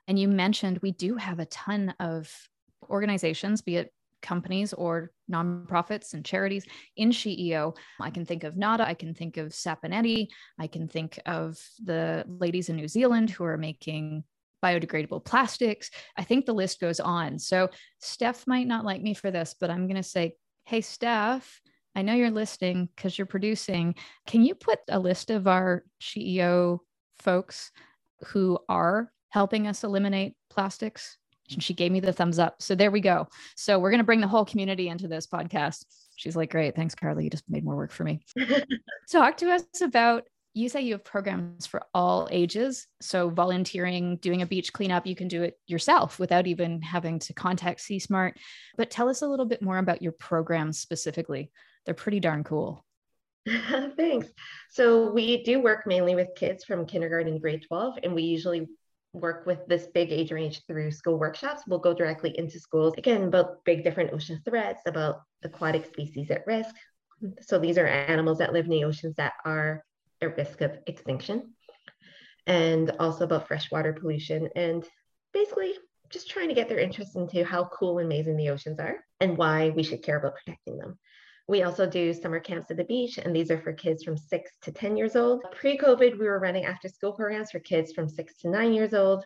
And 0.07 0.19
you 0.19 0.29
mentioned 0.29 0.79
we 0.83 0.93
do 0.93 1.17
have 1.17 1.39
a 1.39 1.47
ton 1.47 1.95
of 2.01 2.31
organizations, 2.91 3.63
be 3.63 3.77
it 3.77 3.93
companies 4.23 4.73
or 4.73 5.11
nonprofits 5.31 6.15
and 6.15 6.25
charities 6.25 6.65
in 6.97 7.11
SheEO. 7.11 7.77
I 8.01 8.11
can 8.11 8.25
think 8.25 8.45
of 8.45 8.57
NADA, 8.57 8.87
I 8.87 8.95
can 8.95 9.15
think 9.15 9.37
of 9.37 9.49
Saponetti, 9.49 10.29
I 10.59 10.67
can 10.67 10.89
think 10.89 11.19
of 11.27 11.59
the 11.85 12.25
ladies 12.27 12.69
in 12.69 12.77
New 12.77 12.89
Zealand 12.89 13.31
who 13.31 13.45
are 13.45 13.59
making 13.59 14.25
biodegradable 14.65 15.25
plastics. 15.25 15.91
I 16.17 16.25
think 16.25 16.47
the 16.47 16.55
list 16.55 16.81
goes 16.81 17.01
on. 17.01 17.39
So 17.39 17.71
Steph 18.01 18.47
might 18.47 18.67
not 18.67 18.85
like 18.85 19.03
me 19.03 19.15
for 19.15 19.31
this, 19.31 19.55
but 19.59 19.71
I'm 19.71 19.87
going 19.87 19.97
to 19.97 20.03
say, 20.03 20.35
hey, 20.65 20.81
Steph, 20.81 21.61
I 21.95 22.03
know 22.03 22.15
you're 22.15 22.31
listening 22.31 22.89
because 22.95 23.17
you're 23.17 23.27
producing. 23.27 23.95
Can 24.27 24.45
you 24.45 24.55
put 24.55 24.81
a 24.89 24.99
list 24.99 25.31
of 25.31 25.47
our 25.47 25.85
SheEO 26.01 26.81
folks 27.21 27.71
who 28.27 28.59
are 28.69 29.11
helping 29.31 29.67
us 29.67 29.85
eliminate 29.85 30.35
plastics 30.51 31.19
and 31.55 31.63
she 31.63 31.75
gave 31.75 31.93
me 31.93 32.01
the 32.01 32.13
thumbs 32.13 32.39
up. 32.39 32.61
So 32.63 32.75
there 32.75 32.91
we 32.91 33.01
go. 33.01 33.29
So 33.57 33.79
we're 33.79 33.91
going 33.91 33.99
to 33.99 34.05
bring 34.05 34.21
the 34.21 34.29
whole 34.29 34.45
community 34.45 34.89
into 34.89 35.09
this 35.09 35.27
podcast. 35.27 35.85
She's 36.17 36.37
like, 36.37 36.51
great. 36.51 36.75
Thanks, 36.75 36.95
Carly. 36.95 37.25
You 37.25 37.31
just 37.31 37.49
made 37.49 37.65
more 37.65 37.77
work 37.77 37.93
for 37.93 38.05
me. 38.05 38.21
Talk 39.11 39.37
to 39.39 39.51
us 39.51 39.65
about 39.81 40.25
you 40.55 40.69
say 40.69 40.81
you 40.81 40.95
have 40.95 41.05
programs 41.05 41.67
for 41.67 41.85
all 41.95 42.27
ages. 42.31 42.89
So 43.01 43.31
volunteering, 43.31 44.17
doing 44.17 44.43
a 44.43 44.47
beach 44.47 44.73
cleanup, 44.73 45.07
you 45.07 45.15
can 45.15 45.29
do 45.29 45.43
it 45.43 45.59
yourself 45.67 46.19
without 46.19 46.47
even 46.47 46.83
having 46.83 47.21
to 47.21 47.33
contact 47.33 47.81
Sea 47.81 48.01
Smart. 48.01 48.37
But 48.77 48.91
tell 48.91 49.09
us 49.09 49.23
a 49.23 49.29
little 49.29 49.47
bit 49.47 49.63
more 49.63 49.79
about 49.79 50.03
your 50.03 50.13
programs 50.13 50.79
specifically. 50.79 51.53
They're 51.85 51.95
pretty 51.95 52.19
darn 52.19 52.43
cool. 52.43 52.85
Thanks. 53.97 54.29
So 54.71 55.11
we 55.13 55.43
do 55.43 55.61
work 55.61 55.87
mainly 55.87 56.15
with 56.15 56.35
kids 56.37 56.65
from 56.65 56.87
kindergarten 56.87 57.35
to 57.35 57.39
grade 57.39 57.65
12, 57.67 58.01
and 58.03 58.15
we 58.15 58.23
usually 58.23 58.67
work 59.13 59.47
with 59.47 59.67
this 59.67 59.87
big 59.87 60.13
age 60.13 60.33
range 60.33 60.63
through 60.67 60.91
school 60.91 61.19
workshops. 61.19 61.63
We'll 61.67 61.79
go 61.79 61.95
directly 61.95 62.39
into 62.39 62.61
schools, 62.61 62.95
again, 62.99 63.25
about 63.25 63.65
big 63.65 63.85
different 63.85 64.13
ocean 64.13 64.41
threats, 64.45 64.83
about 64.87 65.23
aquatic 65.43 65.87
species 65.87 66.31
at 66.31 66.47
risk. 66.47 66.75
So 67.41 67.59
these 67.59 67.79
are 67.79 67.87
animals 67.87 68.39
that 68.39 68.53
live 68.53 68.67
in 68.67 68.71
the 68.71 68.85
oceans 68.85 69.17
that 69.17 69.33
are 69.45 69.85
at 70.21 70.37
risk 70.37 70.61
of 70.61 70.79
extinction, 70.87 71.55
and 72.47 72.93
also 72.99 73.25
about 73.25 73.49
freshwater 73.49 73.93
pollution, 73.93 74.49
and 74.55 74.85
basically 75.33 75.75
just 76.11 76.31
trying 76.31 76.49
to 76.49 76.55
get 76.55 76.69
their 76.69 76.79
interest 76.79 77.17
into 77.17 77.45
how 77.45 77.65
cool 77.65 77.99
and 77.99 78.07
amazing 78.07 78.37
the 78.37 78.51
oceans 78.51 78.79
are 78.79 79.05
and 79.21 79.37
why 79.37 79.71
we 79.71 79.83
should 79.83 80.03
care 80.03 80.19
about 80.19 80.35
protecting 80.37 80.79
them. 80.79 80.99
We 81.49 81.63
also 81.63 81.89
do 81.89 82.13
summer 82.13 82.41
camps 82.41 82.71
at 82.71 82.77
the 82.77 82.85
beach, 82.85 83.17
and 83.17 83.35
these 83.35 83.51
are 83.51 83.59
for 83.59 83.73
kids 83.73 84.05
from 84.05 84.19
six 84.19 84.51
to 84.63 84.71
10 84.71 84.99
years 84.99 85.17
old. 85.17 85.43
Pre 85.53 85.79
COVID, 85.79 86.19
we 86.19 86.27
were 86.27 86.39
running 86.39 86.67
after 86.67 86.89
school 86.89 87.13
programs 87.13 87.51
for 87.51 87.59
kids 87.59 87.93
from 87.93 88.07
six 88.07 88.37
to 88.39 88.51
nine 88.51 88.75
years 88.75 88.93
old. 88.93 89.25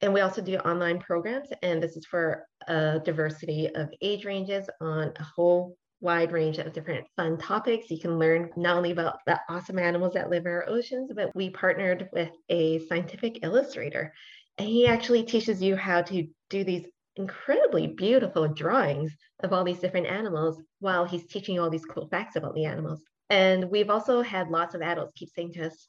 And 0.00 0.14
we 0.14 0.22
also 0.22 0.40
do 0.40 0.56
online 0.58 0.98
programs, 0.98 1.50
and 1.62 1.82
this 1.82 1.96
is 1.96 2.06
for 2.06 2.46
a 2.68 3.00
diversity 3.04 3.68
of 3.74 3.90
age 4.00 4.24
ranges 4.24 4.70
on 4.80 5.12
a 5.16 5.22
whole 5.22 5.76
wide 6.00 6.32
range 6.32 6.58
of 6.58 6.72
different 6.72 7.06
fun 7.16 7.36
topics. 7.36 7.90
You 7.90 7.98
can 7.98 8.18
learn 8.18 8.50
not 8.56 8.76
only 8.76 8.92
about 8.92 9.18
the 9.26 9.38
awesome 9.50 9.78
animals 9.78 10.14
that 10.14 10.30
live 10.30 10.46
in 10.46 10.52
our 10.52 10.68
oceans, 10.68 11.10
but 11.14 11.34
we 11.34 11.50
partnered 11.50 12.08
with 12.12 12.30
a 12.48 12.78
scientific 12.86 13.40
illustrator. 13.42 14.14
And 14.56 14.68
he 14.68 14.86
actually 14.86 15.24
teaches 15.24 15.60
you 15.60 15.76
how 15.76 16.02
to 16.02 16.28
do 16.48 16.64
these 16.64 16.86
incredibly 17.18 17.88
beautiful 17.88 18.48
drawings 18.48 19.12
of 19.40 19.52
all 19.52 19.64
these 19.64 19.80
different 19.80 20.06
animals 20.06 20.62
while 20.80 21.04
he's 21.04 21.26
teaching 21.26 21.56
you 21.56 21.62
all 21.62 21.70
these 21.70 21.84
cool 21.84 22.08
facts 22.08 22.36
about 22.36 22.54
the 22.54 22.64
animals. 22.64 23.02
And 23.30 23.70
we've 23.70 23.90
also 23.90 24.22
had 24.22 24.48
lots 24.48 24.74
of 24.74 24.82
adults 24.82 25.12
keep 25.14 25.28
saying 25.30 25.52
to 25.54 25.66
us, 25.66 25.88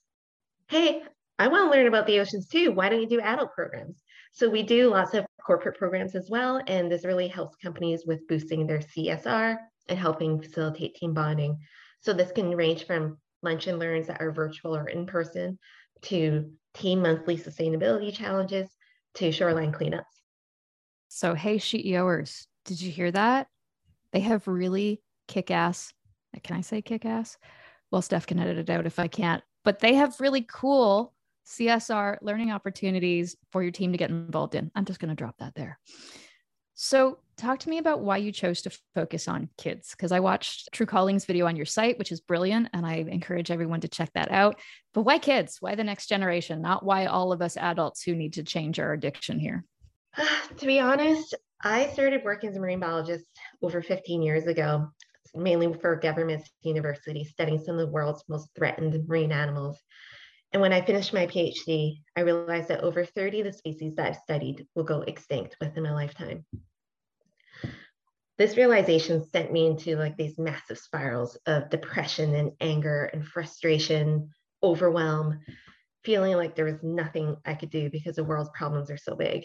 Hey, 0.68 1.04
I 1.38 1.48
want 1.48 1.72
to 1.72 1.78
learn 1.78 1.88
about 1.88 2.06
the 2.06 2.20
oceans 2.20 2.48
too. 2.48 2.72
Why 2.72 2.90
don't 2.90 3.02
you 3.02 3.08
do 3.08 3.22
adult 3.22 3.54
programs? 3.54 4.04
So 4.34 4.50
we 4.50 4.64
do 4.64 4.90
lots 4.90 5.14
of 5.14 5.26
corporate 5.44 5.78
programs 5.78 6.16
as 6.16 6.30
well. 6.30 6.62
And 6.68 6.92
this 6.92 7.06
really 7.06 7.28
helps 7.28 7.56
companies 7.56 8.04
with 8.06 8.28
boosting 8.28 8.68
their 8.68 8.80
CSR 8.80 9.58
and 9.88 9.98
helping 9.98 10.42
facilitate 10.42 10.96
team 10.96 11.14
bonding. 11.14 11.58
So 12.02 12.14
this 12.14 12.32
can 12.32 12.56
range 12.56 12.86
from 12.86 13.18
lunch 13.42 13.68
and 13.68 13.80
learns 13.80 14.08
that 14.08 14.22
are 14.22 14.32
virtual 14.32 14.76
or 14.76 14.88
in 14.90 15.06
person 15.06 15.58
to 16.04 16.52
team 16.74 17.02
monthly 17.02 17.38
sustainability 17.38 18.14
challenges 18.14 18.70
to 19.16 19.32
shoreline 19.32 19.72
cleanups. 19.72 20.04
So, 21.10 21.34
hey, 21.34 21.58
SheEOers, 21.58 22.46
did 22.66 22.82
you 22.82 22.92
hear 22.92 23.12
that? 23.12 23.48
They 24.13 24.20
have 24.22 24.48
really 24.48 25.01
kick 25.28 25.50
ass. 25.50 25.92
Can 26.44 26.56
I 26.56 26.62
say 26.62 26.84
kick 26.84 27.04
ass? 27.04 27.36
Well, 27.92 28.04
Steph 28.04 28.28
can 28.28 28.39
edit 28.39 28.60
it 28.60 28.70
out 28.70 28.86
if 28.86 29.00
I 29.00 29.08
can't, 29.08 29.44
but 29.66 29.80
they 29.80 29.96
have 29.96 30.20
really 30.20 30.46
cool 30.48 31.13
CSR 31.48 32.18
learning 32.22 32.51
opportunities 32.51 33.36
for 33.51 33.63
your 33.63 33.72
team 33.72 33.92
to 33.92 33.98
get 33.98 34.12
involved 34.12 34.54
in. 34.54 34.70
I'm 34.75 34.86
just 34.86 35.00
going 35.00 35.10
to 35.10 35.16
drop 35.16 35.39
that 35.39 35.56
there. 35.56 35.80
So, 36.75 37.18
talk 37.38 37.60
to 37.60 37.70
me 37.70 37.80
about 37.80 38.01
why 38.01 38.18
you 38.18 38.32
chose 38.32 38.62
to 38.62 38.80
focus 38.94 39.28
on 39.28 39.50
kids 39.58 39.92
because 39.92 40.12
I 40.12 40.20
watched 40.20 40.70
True 40.72 40.86
Calling's 40.86 41.25
video 41.25 41.48
on 41.48 41.56
your 41.56 41.66
site, 41.66 41.98
which 41.98 42.12
is 42.12 42.22
brilliant, 42.22 42.70
and 42.74 42.86
I 42.86 42.98
encourage 42.98 43.50
everyone 43.50 43.82
to 43.82 43.88
check 43.88 44.12
that 44.13 44.32
out. 44.32 44.60
But 44.94 45.01
why 45.01 45.18
kids? 45.18 45.58
Why 45.60 45.74
the 45.74 45.84
next 45.84 46.08
generation? 46.08 46.62
Not 46.62 46.86
why 46.86 47.08
all 47.08 47.32
of 47.32 47.42
us 47.42 47.58
adults 47.58 48.04
who 48.04 48.16
need 48.16 48.34
to 48.34 48.44
change 48.44 48.80
our 48.80 48.94
addiction 48.94 49.39
here. 49.39 49.66
to 50.58 50.66
be 50.66 50.80
honest, 50.80 51.36
I 51.62 51.88
started 51.88 52.24
working 52.24 52.50
as 52.50 52.56
a 52.56 52.60
marine 52.60 52.80
biologist 52.80 53.25
over 53.62 53.82
15 53.82 54.22
years 54.22 54.48
ago, 54.48 54.88
mainly 55.36 55.74
for 55.74 55.96
government 55.96 56.48
universities, 56.62 57.30
studying 57.30 57.60
some 57.60 57.78
of 57.78 57.82
the 57.86 57.92
world's 57.92 58.24
most 58.28 58.50
threatened 58.56 59.08
marine 59.08 59.32
animals. 59.32 59.80
And 60.51 60.62
when 60.62 60.74
I 60.74 60.82
finished 60.82 61.13
my 61.13 61.28
PhD, 61.28 62.01
I 62.16 62.22
realized 62.22 62.70
that 62.70 62.82
over 62.82 63.06
30 63.06 63.42
of 63.42 63.46
the 63.46 63.54
species 63.54 63.96
that 63.96 64.08
I've 64.08 64.24
studied 64.24 64.66
will 64.74 64.84
go 64.84 65.01
extinct 65.01 65.58
within 65.62 65.84
my 65.84 65.94
lifetime. 65.94 66.46
This 68.38 68.58
realization 68.58 69.24
sent 69.30 69.51
me 69.51 69.68
into 69.68 69.98
like 69.98 70.16
these 70.16 70.39
massive 70.39 70.80
spirals 70.80 71.38
of 71.46 71.70
depression 71.70 72.34
and 72.36 72.51
anger 72.62 73.10
and 73.13 73.28
frustration, 73.28 74.30
overwhelm, 74.63 75.42
feeling 76.04 76.36
like 76.38 76.56
there 76.56 76.66
was 76.66 76.82
nothing 76.82 77.36
I 77.46 77.54
could 77.54 77.70
do 77.70 77.89
because 77.89 78.16
the 78.16 78.24
world's 78.24 78.50
problems 78.56 78.89
are 78.89 78.98
so 78.98 79.16
big. 79.16 79.44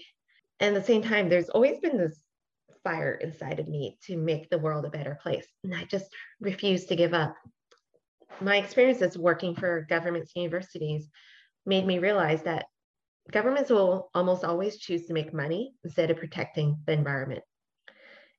And 0.60 0.76
at 0.76 0.80
the 0.80 0.86
same 0.86 1.02
time, 1.02 1.28
there's 1.28 1.48
always 1.48 1.80
been 1.80 1.98
this 1.98 2.18
fire 2.82 3.14
inside 3.14 3.60
of 3.60 3.68
me 3.68 3.98
to 4.06 4.16
make 4.16 4.50
the 4.50 4.58
world 4.58 4.84
a 4.84 4.90
better 4.90 5.18
place. 5.22 5.46
And 5.64 5.74
I 5.74 5.84
just 5.84 6.06
refuse 6.40 6.84
to 6.86 6.96
give 6.96 7.14
up. 7.14 7.34
My 8.40 8.56
experiences 8.56 9.16
working 9.16 9.54
for 9.54 9.86
governments 9.88 10.32
and 10.34 10.42
universities 10.42 11.08
made 11.66 11.86
me 11.86 11.98
realize 11.98 12.42
that 12.42 12.66
governments 13.30 13.70
will 13.70 14.10
almost 14.14 14.44
always 14.44 14.76
choose 14.76 15.06
to 15.06 15.14
make 15.14 15.32
money 15.32 15.74
instead 15.82 16.10
of 16.10 16.18
protecting 16.18 16.78
the 16.86 16.92
environment. 16.92 17.42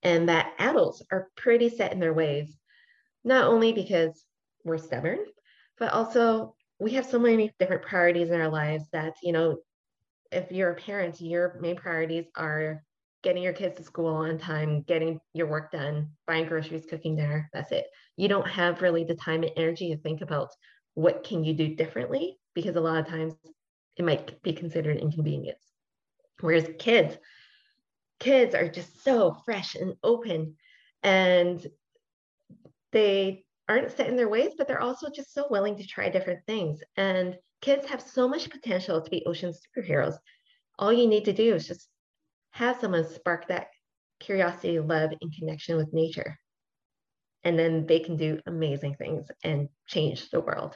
And 0.03 0.29
that 0.29 0.53
adults 0.60 1.01
are 1.12 1.29
pretty 1.36 1.69
set 1.69 1.91
in 1.91 2.00
their 2.00 2.13
ways, 2.13 2.55
not 3.24 3.48
only 3.48 3.74
because 3.74 4.24
we're 4.63 4.77
stubborn, 4.77 5.19
but 5.79 5.91
also 5.91 6.55
we 6.79 6.91
have 6.91 7.05
so 7.05 7.17
many 7.17 7.51
different 7.57 7.84
priorities 7.84 8.29
in 8.29 8.39
our 8.39 8.50
lives 8.50 8.86
that, 8.91 9.15
you 9.24 9.31
know, 9.31 9.57
if 10.32 10.51
you're 10.51 10.72
a 10.72 10.75
parent, 10.75 11.22
your 11.22 11.58
main 11.62 11.75
priorities 11.75 12.25
are 12.36 12.84
getting 13.24 13.44
your 13.44 13.53
kids 13.53 13.77
to 13.77 13.84
school 13.84 14.13
on 14.13 14.38
time, 14.38 14.84
getting 14.84 15.20
your 15.34 15.48
work 15.48 15.72
done, 15.72 16.10
buying 16.27 16.46
groceries, 16.46 16.86
cooking 16.88 17.15
dinner. 17.15 17.50
That's 17.53 17.72
it. 17.72 17.86
You 18.17 18.27
don't 18.27 18.48
have 18.48 18.82
really 18.82 19.03
the 19.03 19.15
time 19.15 19.44
and 19.44 19.51
energy 19.58 19.89
to 19.89 20.01
think 20.01 20.22
about 20.22 20.50
what 20.94 21.24
can 21.24 21.44
you 21.44 21.53
do 21.53 21.75
differently 21.75 22.38
because 22.53 22.75
a 22.75 22.82
lot 22.82 23.00
of 23.00 23.08
times 23.08 23.34
it 23.98 24.05
might 24.05 24.41
be 24.44 24.53
considered 24.53 24.98
inconvenience. 24.98 25.72
Whereas 26.39 26.70
kids, 26.77 27.17
kids 28.20 28.53
are 28.53 28.70
just 28.70 29.03
so 29.03 29.36
fresh 29.46 29.75
and 29.75 29.96
open 30.03 30.55
and 31.01 31.65
they 32.91 33.44
aren't 33.67 33.91
set 33.91 34.08
in 34.08 34.15
their 34.15 34.29
ways, 34.29 34.51
but 34.58 34.67
they're 34.67 34.82
also 34.82 35.10
just 35.10 35.34
so 35.34 35.48
willing 35.50 35.77
to 35.77 35.88
try 35.88 36.10
different 36.10 36.46
things. 36.46 36.82
And 36.96 37.38
kids 37.65 37.88
have 37.88 38.01
so 38.01 38.27
much 38.27 38.51
potential 38.51 39.01
to 39.01 39.10
be 39.10 39.25
ocean 39.25 39.51
superheroes. 39.51 40.15
All 40.77 40.93
you 40.93 41.07
need 41.07 41.25
to 41.25 41.34
do 41.34 41.55
is 41.55 41.67
just 41.67 41.88
have 42.51 42.79
someone 42.79 43.10
spark 43.10 43.48
that 43.48 43.69
curiosity, 44.19 44.79
love, 44.79 45.10
and 45.19 45.34
connection 45.39 45.75
with 45.75 45.91
nature. 45.91 46.38
And 47.43 47.57
then 47.57 47.88
they 47.88 48.00
can 48.00 48.17
do 48.17 48.39
amazing 48.45 48.95
things 48.95 49.25
and 49.43 49.67
change 49.88 50.29
the 50.29 50.41
world. 50.41 50.75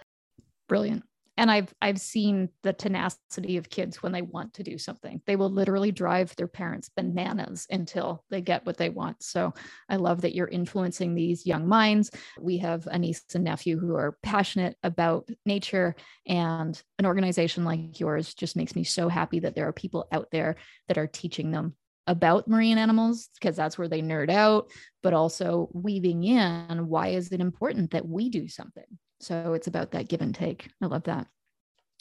Brilliant. 0.67 1.03
And 1.39 1.49
i've 1.49 1.73
i've 1.81 1.99
seen 1.99 2.49
the 2.63 2.73
tenacity 2.73 3.55
of 3.55 3.69
kids 3.69 4.03
when 4.03 4.11
they 4.11 4.21
want 4.21 4.53
to 4.53 4.61
do 4.61 4.77
something. 4.77 5.21
They 5.25 5.37
will 5.37 5.49
literally 5.49 5.91
drive 5.91 6.35
their 6.35 6.47
parents 6.47 6.89
bananas 6.89 7.65
until 7.69 8.25
they 8.29 8.41
get 8.41 8.65
what 8.65 8.77
they 8.77 8.89
want. 8.89 9.23
So 9.23 9.53
i 9.87 9.95
love 9.95 10.21
that 10.21 10.35
you're 10.35 10.47
influencing 10.47 11.15
these 11.15 11.45
young 11.45 11.67
minds. 11.67 12.11
We 12.39 12.57
have 12.57 12.85
a 12.87 12.99
niece 12.99 13.23
and 13.33 13.45
nephew 13.45 13.79
who 13.79 13.95
are 13.95 14.17
passionate 14.21 14.75
about 14.83 15.29
nature 15.45 15.95
and 16.27 16.79
an 16.99 17.05
organization 17.05 17.63
like 17.63 17.99
yours 17.99 18.33
just 18.33 18.57
makes 18.57 18.75
me 18.75 18.83
so 18.83 19.07
happy 19.07 19.39
that 19.39 19.55
there 19.55 19.67
are 19.67 19.73
people 19.73 20.07
out 20.11 20.27
there 20.31 20.57
that 20.89 20.97
are 20.97 21.07
teaching 21.07 21.51
them 21.51 21.75
about 22.05 22.47
marine 22.47 22.77
animals 22.77 23.29
because 23.35 23.55
that's 23.55 23.77
where 23.77 23.87
they 23.87 24.01
nerd 24.01 24.29
out 24.29 24.69
but 25.03 25.13
also 25.13 25.69
weaving 25.73 26.23
in 26.23 26.87
why 26.87 27.09
is 27.09 27.31
it 27.31 27.39
important 27.39 27.91
that 27.91 28.07
we 28.07 28.29
do 28.29 28.47
something 28.47 28.97
so 29.19 29.53
it's 29.53 29.67
about 29.67 29.91
that 29.91 30.07
give 30.07 30.21
and 30.21 30.33
take. 30.33 30.69
I 30.81 30.85
love 30.85 31.03
that. 31.03 31.27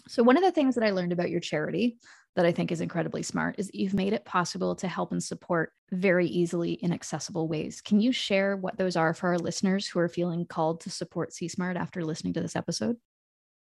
So, 0.06 0.22
one 0.22 0.36
of 0.36 0.42
the 0.42 0.52
things 0.52 0.74
that 0.74 0.84
I 0.84 0.90
learned 0.90 1.12
about 1.12 1.30
your 1.30 1.40
charity 1.40 1.98
that 2.36 2.46
I 2.46 2.52
think 2.52 2.70
is 2.70 2.80
incredibly 2.80 3.22
smart 3.22 3.56
is 3.58 3.66
that 3.66 3.74
you've 3.74 3.94
made 3.94 4.12
it 4.12 4.24
possible 4.24 4.76
to 4.76 4.88
help 4.88 5.12
and 5.12 5.22
support 5.22 5.72
very 5.90 6.26
easily 6.26 6.72
in 6.72 6.92
accessible 6.92 7.48
ways. 7.48 7.80
Can 7.80 8.00
you 8.00 8.12
share 8.12 8.56
what 8.56 8.78
those 8.78 8.96
are 8.96 9.12
for 9.12 9.28
our 9.28 9.38
listeners 9.38 9.88
who 9.88 9.98
are 9.98 10.08
feeling 10.08 10.46
called 10.46 10.80
to 10.82 10.90
support 10.90 11.32
Sea 11.32 11.48
Smart 11.48 11.76
after 11.76 12.04
listening 12.04 12.32
to 12.34 12.40
this 12.40 12.56
episode? 12.56 12.96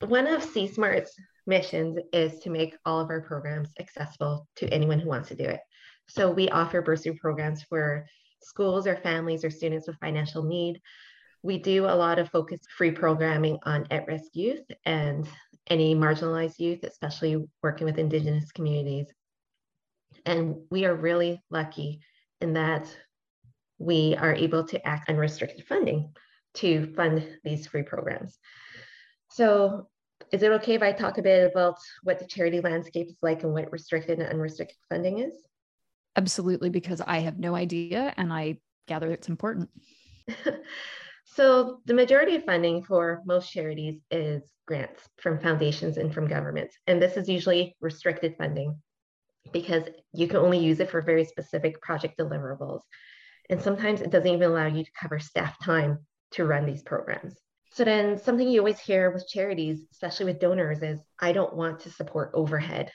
One 0.06 0.28
of 0.28 0.44
Sea 0.44 0.68
Smart's 0.68 1.14
missions 1.48 1.98
is 2.14 2.40
to 2.40 2.50
make 2.50 2.78
all 2.86 3.00
of 3.00 3.10
our 3.10 3.22
programs 3.22 3.70
accessible 3.80 4.48
to 4.58 4.72
anyone 4.72 5.00
who 5.00 5.10
wants 5.10 5.30
to 5.30 5.36
do 5.36 5.46
it. 5.46 5.60
So, 6.08 6.32
we 6.32 6.48
offer 6.50 6.82
bursary 6.82 7.16
programs 7.16 7.64
for 7.64 8.06
schools 8.42 8.88
or 8.88 8.96
families 8.96 9.44
or 9.44 9.50
students 9.50 9.88
with 9.88 9.98
financial 9.98 10.44
need 10.44 10.80
we 11.42 11.58
do 11.58 11.86
a 11.86 11.96
lot 11.96 12.20
of 12.20 12.30
focus 12.30 12.60
free 12.78 12.92
programming 12.92 13.60
on 13.64 13.88
at 13.92 14.08
risk 14.08 14.32
youth 14.34 14.66
and 14.86 15.28
any 15.68 15.96
marginalized 15.96 16.60
youth, 16.60 16.84
especially 16.84 17.46
working 17.64 17.86
with 17.86 17.98
Indigenous 17.98 18.52
communities. 18.52 19.08
And 20.26 20.56
we 20.70 20.86
are 20.86 20.96
really 20.96 21.42
lucky 21.50 22.02
in 22.42 22.54
that 22.54 22.94
we 23.78 24.16
are 24.18 24.34
able 24.34 24.66
to 24.66 24.88
act 24.88 25.10
unrestricted 25.10 25.66
funding 25.66 26.12
to 26.56 26.94
fund 26.96 27.26
these 27.44 27.68
free 27.68 27.84
programs. 27.84 28.38
So, 29.32 29.88
is 30.34 30.44
it 30.44 30.52
okay 30.52 30.74
if 30.74 30.82
I 30.82 30.92
talk 30.92 31.18
a 31.18 31.22
bit 31.22 31.50
about 31.50 31.76
what 32.04 32.20
the 32.20 32.26
charity 32.26 32.60
landscape 32.60 33.08
is 33.08 33.18
like 33.22 33.44
and 33.44 33.54
what 33.54 33.72
restricted 33.72 34.20
and 34.20 34.28
unrestricted 34.28 34.78
funding 34.90 35.20
is? 35.20 35.34
Absolutely, 36.18 36.70
because 36.70 37.02
I 37.02 37.20
have 37.20 37.40
no 37.40 37.56
idea 37.56 38.14
and 38.18 38.34
I 38.34 38.58
gather 38.88 39.10
it's 39.12 39.30
important. 39.30 39.70
So 41.36 41.80
the 41.86 41.94
majority 41.94 42.36
of 42.36 42.44
funding 42.44 42.82
for 42.84 43.22
most 43.26 43.52
charities 43.52 44.02
is 44.10 44.42
grants 44.66 45.08
from 45.18 45.40
foundations 45.40 45.98
and 45.98 46.14
from 46.14 46.28
governments. 46.28 46.76
And 46.88 47.02
this 47.02 47.18
is 47.18 47.30
usually 47.30 47.76
restricted 47.82 48.36
funding 48.38 48.82
because 49.54 49.84
you 50.14 50.28
can 50.28 50.38
only 50.38 50.58
use 50.58 50.80
it 50.80 50.90
for 50.90 51.02
very 51.02 51.24
specific 51.24 51.82
project 51.82 52.18
deliverables. 52.20 52.82
And 53.50 53.62
sometimes 53.62 54.02
it 54.02 54.10
doesn't 54.10 54.28
even 54.28 54.50
allow 54.50 54.66
you 54.66 54.84
to 54.84 54.92
cover 55.00 55.20
staff 55.20 55.56
time 55.64 56.00
to 56.32 56.46
run 56.46 56.66
these 56.66 56.82
programs. 56.82 57.36
So 57.72 57.84
then 57.84 58.18
something 58.18 58.50
you 58.50 58.60
always 58.60 58.80
hear 58.80 59.12
with 59.12 59.28
charities, 59.28 59.86
especially 59.92 60.26
with 60.26 60.40
donors, 60.40 60.82
is 60.82 61.00
I 61.20 61.32
don't 61.32 61.56
want 61.56 61.80
to 61.82 61.92
support 61.92 62.32
overhead. 62.34 62.92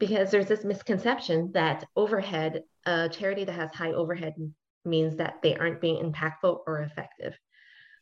Because 0.00 0.30
there's 0.30 0.48
this 0.48 0.64
misconception 0.64 1.52
that 1.52 1.84
overhead, 1.94 2.62
a 2.84 3.08
charity 3.08 3.44
that 3.44 3.52
has 3.52 3.70
high 3.72 3.92
overhead 3.92 4.34
means 4.84 5.16
that 5.16 5.36
they 5.42 5.56
aren't 5.56 5.80
being 5.80 6.02
impactful 6.02 6.60
or 6.66 6.80
effective 6.80 7.38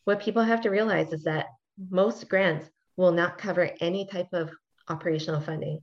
what 0.08 0.20
people 0.20 0.42
have 0.42 0.62
to 0.62 0.70
realize 0.70 1.12
is 1.12 1.24
that 1.24 1.48
most 1.90 2.30
grants 2.30 2.66
will 2.96 3.12
not 3.12 3.36
cover 3.36 3.70
any 3.78 4.06
type 4.06 4.32
of 4.32 4.50
operational 4.88 5.38
funding 5.38 5.80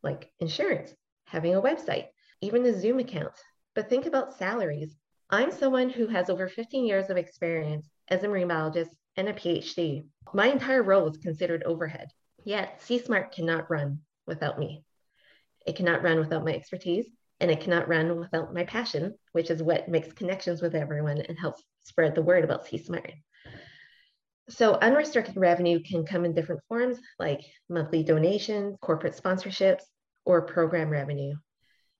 like 0.00 0.30
insurance, 0.38 0.94
having 1.26 1.56
a 1.56 1.60
website, 1.60 2.04
even 2.40 2.64
a 2.64 2.80
Zoom 2.80 3.00
account. 3.00 3.32
But 3.74 3.90
think 3.90 4.06
about 4.06 4.38
salaries. 4.38 4.94
I'm 5.28 5.50
someone 5.50 5.90
who 5.90 6.06
has 6.06 6.30
over 6.30 6.48
15 6.48 6.86
years 6.86 7.10
of 7.10 7.16
experience 7.16 7.90
as 8.06 8.22
a 8.22 8.28
marine 8.28 8.46
biologist 8.46 8.94
and 9.16 9.28
a 9.28 9.32
PhD. 9.32 10.06
My 10.32 10.46
entire 10.46 10.84
role 10.84 11.08
is 11.08 11.16
considered 11.16 11.64
overhead. 11.64 12.06
Yet 12.44 12.80
Sea 12.80 13.00
Smart 13.00 13.32
cannot 13.32 13.68
run 13.72 14.02
without 14.24 14.56
me. 14.56 14.84
It 15.66 15.74
cannot 15.74 16.04
run 16.04 16.20
without 16.20 16.44
my 16.44 16.52
expertise, 16.52 17.08
and 17.44 17.50
it 17.50 17.60
cannot 17.60 17.88
run 17.88 18.18
without 18.18 18.54
my 18.54 18.64
passion, 18.64 19.14
which 19.32 19.50
is 19.50 19.62
what 19.62 19.86
makes 19.86 20.10
connections 20.14 20.62
with 20.62 20.74
everyone 20.74 21.18
and 21.18 21.38
helps 21.38 21.62
spread 21.82 22.14
the 22.14 22.22
word 22.22 22.42
about 22.42 22.66
Sea 22.66 22.78
Smart. 22.78 23.12
So 24.48 24.76
unrestricted 24.76 25.36
revenue 25.36 25.80
can 25.82 26.06
come 26.06 26.24
in 26.24 26.32
different 26.32 26.62
forms 26.68 26.98
like 27.18 27.42
monthly 27.68 28.02
donations, 28.02 28.78
corporate 28.80 29.14
sponsorships, 29.14 29.82
or 30.24 30.46
program 30.46 30.88
revenue. 30.88 31.34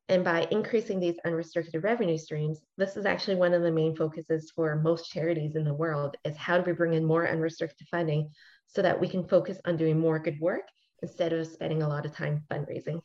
And 0.09 0.25
by 0.25 0.49
increasing 0.51 0.99
these 0.99 1.19
unrestricted 1.27 1.85
revenue 1.85 2.17
streams, 2.17 2.63
this 2.79 2.97
is 2.97 3.05
actually 3.05 3.37
one 3.37 3.53
of 3.53 3.61
the 3.61 3.71
main 3.71 3.95
focuses 3.95 4.51
for 4.51 4.77
most 4.77 5.11
charities 5.11 5.57
in 5.57 5.65
the 5.65 5.75
world 5.75 6.17
is 6.25 6.39
how 6.39 6.57
do 6.57 6.65
we 6.65 6.73
bring 6.73 6.95
in 6.95 7.05
more 7.05 7.29
unrestricted 7.29 7.87
funding 7.91 8.31
so 8.67 8.81
that 8.81 8.99
we 8.99 9.09
can 9.09 9.29
focus 9.29 9.59
on 9.67 9.77
doing 9.77 10.01
more 10.01 10.19
good 10.19 10.41
work 10.41 10.65
instead 11.03 11.35
of 11.35 11.47
spending 11.47 11.83
a 11.83 11.89
lot 11.89 12.07
of 12.07 12.17
time 12.17 12.43
fundraising. 12.51 12.99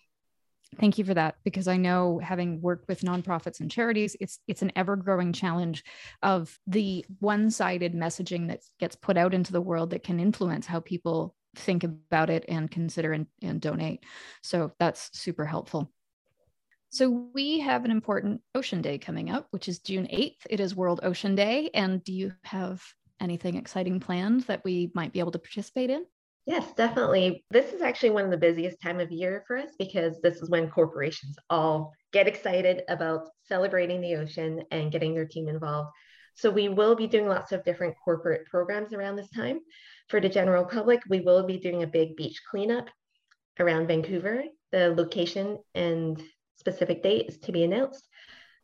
Thank 0.78 0.98
you 0.98 1.04
for 1.04 1.16
that 1.16 1.36
because 1.44 1.68
I 1.68 1.78
know 1.78 2.20
having 2.20 2.62
worked 2.62 2.88
with 2.88 3.02
nonprofits 3.02 3.60
and 3.60 3.72
charities, 3.72 4.16
it's 4.20 4.40
it's 4.48 4.62
an 4.62 4.72
ever-growing 4.76 5.34
challenge 5.34 5.84
of 6.22 6.58
the 6.68 7.06
one-sided 7.20 7.94
messaging 7.94 8.48
that 8.50 8.62
gets 8.80 8.96
put 8.96 9.18
out 9.18 9.34
into 9.34 9.52
the 9.52 9.62
world 9.62 9.90
that 9.90 10.04
can 10.04 10.20
influence 10.20 10.68
how 10.68 10.80
people 10.80 11.36
think 11.56 11.84
about 11.84 12.30
it 12.30 12.46
and 12.48 12.70
consider 12.70 13.14
and, 13.14 13.26
and 13.42 13.60
donate. 13.60 14.04
So 14.44 14.72
that's 14.80 15.10
super 15.18 15.46
helpful. 15.46 15.92
So 16.92 17.30
we 17.34 17.60
have 17.60 17.86
an 17.86 17.92
important 17.92 18.42
Ocean 18.56 18.82
Day 18.82 18.98
coming 18.98 19.30
up, 19.30 19.48
which 19.52 19.68
is 19.68 19.80
June 19.80 20.08
8th. 20.08 20.40
It 20.50 20.60
is 20.60 20.76
World 20.76 21.00
Ocean 21.04 21.36
Day. 21.36 21.70
And 21.74 22.04
do 22.04 22.14
you 22.14 22.34
have 22.44 22.84
anything 23.20 23.56
exciting 23.56 24.00
planned 24.00 24.42
that 24.42 24.64
we 24.64 24.92
might 24.96 25.14
be 25.14 25.20
able 25.20 25.32
to 25.32 25.40
participate 25.40 25.90
in? 25.90 26.06
Yes, 26.45 26.73
definitely. 26.73 27.45
This 27.52 27.73
is 27.73 27.82
actually 27.82 28.12
one 28.12 28.25
of 28.25 28.32
the 28.32 28.38
busiest 28.38 28.82
time 28.82 28.99
of 28.99 29.12
year 29.12 29.43
for 29.45 29.58
us 29.58 29.71
because 29.78 30.19
this 30.21 30.41
is 30.41 30.49
when 30.49 30.69
corporations 30.69 31.36
all 31.49 31.93
get 32.12 32.28
excited 32.28 32.82
about 32.89 33.30
celebrating 33.43 34.02
the 34.02 34.15
ocean 34.15 34.63
and 34.71 34.91
getting 34.91 35.13
their 35.13 35.28
team 35.28 35.47
involved. 35.47 35.91
So 36.36 36.49
we 36.49 36.69
will 36.69 36.95
be 36.95 37.06
doing 37.06 37.28
lots 37.28 37.52
of 37.52 37.63
different 37.63 37.95
corporate 38.04 38.47
programs 38.47 38.93
around 38.93 39.15
this 39.15 39.30
time. 39.30 39.60
For 40.08 40.19
the 40.19 40.30
general 40.30 40.65
public, 40.65 41.02
we 41.08 41.19
will 41.19 41.45
be 41.45 41.60
doing 41.60 41.84
a 41.84 41.88
big 41.88 42.15
beach 42.15 42.41
cleanup 42.49 42.89
around 43.60 43.88
Vancouver. 43.88 44.43
The 44.71 44.89
location 44.95 45.60
and 45.75 46.21
specific 46.56 47.04
date 47.04 47.28
is 47.30 47.38
to 47.39 47.52
be 47.52 47.63
announced. 47.63 48.08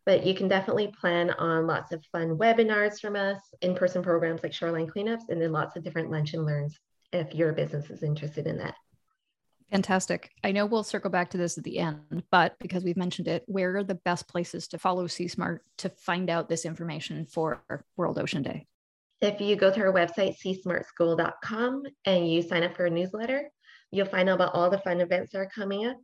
But 0.06 0.26
you 0.26 0.34
can 0.34 0.48
definitely 0.48 0.94
plan 1.00 1.32
on 1.32 1.68
lots 1.68 1.92
of 1.92 2.04
fun 2.12 2.38
webinars 2.38 3.00
from 3.00 3.16
us, 3.16 3.40
in-person 3.62 4.02
programs 4.04 4.42
like 4.42 4.54
shoreline 4.54 4.88
cleanups, 4.88 5.30
and 5.30 5.42
then 5.42 5.52
lots 5.52 5.76
of 5.76 5.84
different 5.84 6.12
lunch 6.12 6.34
and 6.34 6.46
learns 6.46 6.80
if 7.16 7.34
your 7.34 7.54
business 7.54 7.90
is 7.90 8.04
interested 8.04 8.48
in 8.48 8.58
that. 8.58 8.76
Fantastic. 9.72 10.32
I 10.44 10.52
know 10.52 10.66
we'll 10.66 10.84
circle 10.84 11.10
back 11.10 11.32
to 11.32 11.38
this 11.38 11.58
at 11.58 11.64
the 11.64 11.80
end, 11.80 12.24
but 12.32 12.56
because 12.60 12.84
we've 12.84 12.98
mentioned 12.98 13.28
it, 13.28 13.44
where 13.48 13.76
are 13.78 13.84
the 13.84 13.96
best 13.96 14.28
places 14.28 14.68
to 14.70 14.78
follow 14.78 15.08
Sea 15.08 15.28
Smart 15.28 15.64
to 15.80 15.90
find 15.90 16.30
out 16.30 16.48
this 16.48 16.66
information 16.66 17.26
for 17.26 17.64
World 17.98 18.20
Ocean 18.20 18.44
Day? 18.44 18.68
If 19.22 19.42
you 19.42 19.56
go 19.56 19.74
to 19.74 19.82
our 19.82 19.94
website, 19.94 20.36
seasmartschool.com, 20.38 21.84
and 22.06 22.32
you 22.32 22.42
sign 22.42 22.64
up 22.64 22.76
for 22.76 22.86
a 22.86 22.90
newsletter, 22.90 23.50
you'll 23.92 24.06
find 24.06 24.30
out 24.30 24.36
about 24.36 24.54
all 24.54 24.70
the 24.70 24.78
fun 24.80 25.02
events 25.02 25.32
that 25.32 25.40
are 25.40 25.50
coming 25.54 25.88
up. 25.88 25.98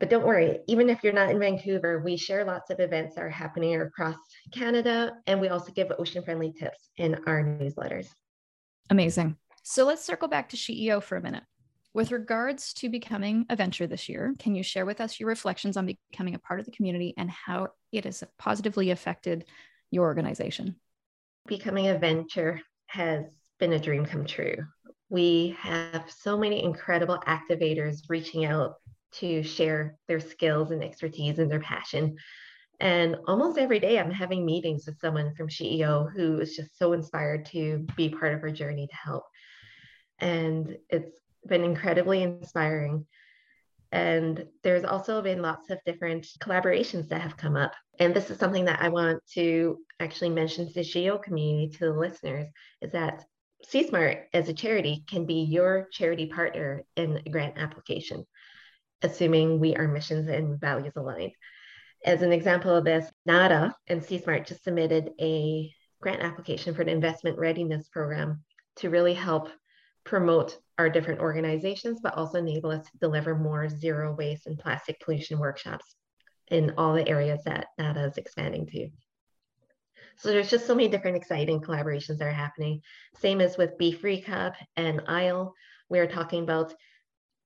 But 0.00 0.08
don't 0.10 0.26
worry, 0.26 0.60
even 0.66 0.88
if 0.88 1.04
you're 1.04 1.12
not 1.12 1.30
in 1.30 1.38
Vancouver, 1.38 2.00
we 2.00 2.16
share 2.16 2.44
lots 2.44 2.70
of 2.70 2.80
events 2.80 3.14
that 3.14 3.22
are 3.22 3.30
happening 3.30 3.80
across 3.80 4.16
Canada, 4.50 5.12
and 5.26 5.40
we 5.40 5.48
also 5.48 5.72
give 5.72 5.92
ocean 5.98 6.24
friendly 6.24 6.52
tips 6.52 6.90
in 6.96 7.16
our 7.26 7.44
newsletters. 7.44 8.08
Amazing. 8.90 9.36
So 9.62 9.86
let's 9.86 10.04
circle 10.04 10.28
back 10.28 10.48
to 10.50 10.56
SheEO 10.56 11.02
for 11.02 11.16
a 11.16 11.22
minute. 11.22 11.44
With 11.94 12.10
regards 12.10 12.72
to 12.74 12.88
becoming 12.88 13.46
a 13.50 13.56
venture 13.56 13.86
this 13.86 14.08
year, 14.08 14.34
can 14.38 14.54
you 14.54 14.62
share 14.62 14.86
with 14.86 15.00
us 15.00 15.20
your 15.20 15.28
reflections 15.28 15.76
on 15.76 15.94
becoming 16.10 16.34
a 16.34 16.38
part 16.38 16.58
of 16.58 16.66
the 16.66 16.72
community 16.72 17.14
and 17.16 17.30
how 17.30 17.68
it 17.92 18.04
has 18.04 18.24
positively 18.38 18.90
affected 18.90 19.44
your 19.90 20.04
organization? 20.04 20.76
Becoming 21.46 21.88
a 21.88 21.98
venture 21.98 22.60
has 22.86 23.26
been 23.60 23.74
a 23.74 23.78
dream 23.78 24.06
come 24.06 24.24
true. 24.24 24.56
We 25.10 25.54
have 25.60 26.04
so 26.08 26.38
many 26.38 26.64
incredible 26.64 27.22
activators 27.26 28.00
reaching 28.08 28.46
out 28.46 28.76
to 29.16 29.42
share 29.42 29.96
their 30.08 30.20
skills 30.20 30.70
and 30.70 30.82
expertise 30.82 31.38
and 31.38 31.50
their 31.50 31.60
passion. 31.60 32.16
And 32.80 33.16
almost 33.28 33.58
every 33.58 33.78
day, 33.78 33.98
I'm 33.98 34.10
having 34.10 34.44
meetings 34.46 34.86
with 34.86 34.98
someone 34.98 35.34
from 35.34 35.48
SheEO 35.48 36.10
who 36.12 36.40
is 36.40 36.56
just 36.56 36.78
so 36.78 36.94
inspired 36.94 37.44
to 37.46 37.86
be 37.96 38.08
part 38.08 38.34
of 38.34 38.42
our 38.42 38.50
journey 38.50 38.86
to 38.86 38.96
help 38.96 39.24
and 40.22 40.78
it's 40.88 41.18
been 41.46 41.64
incredibly 41.64 42.22
inspiring. 42.22 43.04
And 43.90 44.46
there's 44.62 44.84
also 44.84 45.20
been 45.20 45.42
lots 45.42 45.68
of 45.68 45.78
different 45.84 46.26
collaborations 46.40 47.08
that 47.08 47.20
have 47.20 47.36
come 47.36 47.56
up. 47.56 47.74
And 47.98 48.14
this 48.14 48.30
is 48.30 48.38
something 48.38 48.64
that 48.64 48.80
I 48.80 48.88
want 48.88 49.20
to 49.34 49.78
actually 50.00 50.30
mention 50.30 50.66
to 50.66 50.72
the 50.72 50.80
SheEO 50.80 51.22
community, 51.22 51.76
to 51.76 51.86
the 51.86 51.92
listeners, 51.92 52.46
is 52.80 52.92
that 52.92 53.24
Sea 53.68 53.86
Smart 53.86 54.28
as 54.32 54.48
a 54.48 54.54
charity 54.54 55.04
can 55.06 55.26
be 55.26 55.42
your 55.42 55.88
charity 55.92 56.26
partner 56.26 56.84
in 56.96 57.20
a 57.26 57.30
grant 57.30 57.58
application, 57.58 58.24
assuming 59.02 59.60
we 59.60 59.76
are 59.76 59.86
missions 59.86 60.28
and 60.28 60.58
values 60.58 60.94
aligned. 60.96 61.32
As 62.04 62.22
an 62.22 62.32
example 62.32 62.74
of 62.74 62.84
this, 62.84 63.10
NADA 63.26 63.74
and 63.88 64.02
Sea 64.02 64.18
Smart 64.18 64.46
just 64.46 64.64
submitted 64.64 65.10
a 65.20 65.72
grant 66.00 66.22
application 66.22 66.74
for 66.74 66.82
an 66.82 66.88
investment 66.88 67.38
readiness 67.38 67.88
program 67.88 68.42
to 68.76 68.90
really 68.90 69.14
help 69.14 69.50
promote 70.04 70.58
our 70.78 70.88
different 70.88 71.20
organizations, 71.20 72.00
but 72.02 72.14
also 72.14 72.38
enable 72.38 72.70
us 72.70 72.84
to 72.84 72.98
deliver 72.98 73.34
more 73.34 73.68
zero 73.68 74.14
waste 74.14 74.46
and 74.46 74.58
plastic 74.58 75.00
pollution 75.00 75.38
workshops 75.38 75.94
in 76.48 76.74
all 76.76 76.94
the 76.94 77.08
areas 77.08 77.42
that 77.44 77.68
NADA 77.78 78.04
is 78.06 78.18
expanding 78.18 78.66
to. 78.66 78.88
So 80.18 80.28
there's 80.28 80.50
just 80.50 80.66
so 80.66 80.74
many 80.74 80.88
different 80.88 81.16
exciting 81.16 81.60
collaborations 81.60 82.18
that 82.18 82.28
are 82.28 82.32
happening. 82.32 82.82
Same 83.16 83.40
as 83.40 83.56
with 83.56 83.78
Be 83.78 83.92
Free 83.92 84.20
Cup 84.20 84.54
and 84.76 85.02
Aisle, 85.06 85.54
we're 85.88 86.06
talking 86.06 86.42
about 86.42 86.74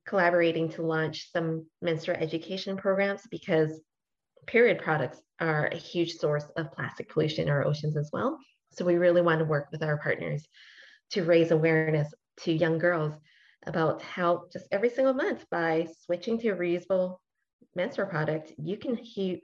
collaborating 0.06 0.68
to 0.70 0.82
launch 0.82 1.30
some 1.32 1.66
menstrual 1.82 2.16
education 2.16 2.76
programs 2.76 3.22
because 3.30 3.80
period 4.46 4.78
products 4.78 5.20
are 5.40 5.66
a 5.66 5.76
huge 5.76 6.14
source 6.14 6.44
of 6.56 6.72
plastic 6.72 7.08
pollution 7.08 7.44
in 7.44 7.50
our 7.50 7.64
oceans 7.64 7.96
as 7.96 8.10
well. 8.12 8.38
So 8.72 8.84
we 8.84 8.96
really 8.96 9.22
want 9.22 9.40
to 9.40 9.44
work 9.44 9.68
with 9.72 9.82
our 9.82 9.98
partners 9.98 10.46
to 11.10 11.24
raise 11.24 11.50
awareness 11.50 12.12
to 12.42 12.52
young 12.52 12.78
girls 12.78 13.14
about 13.66 14.02
how 14.02 14.44
just 14.52 14.66
every 14.70 14.90
single 14.90 15.14
month 15.14 15.44
by 15.50 15.88
switching 16.04 16.38
to 16.38 16.50
a 16.50 16.56
reusable 16.56 17.16
menstrual 17.74 18.08
product, 18.08 18.52
you 18.58 18.76
can 18.76 18.98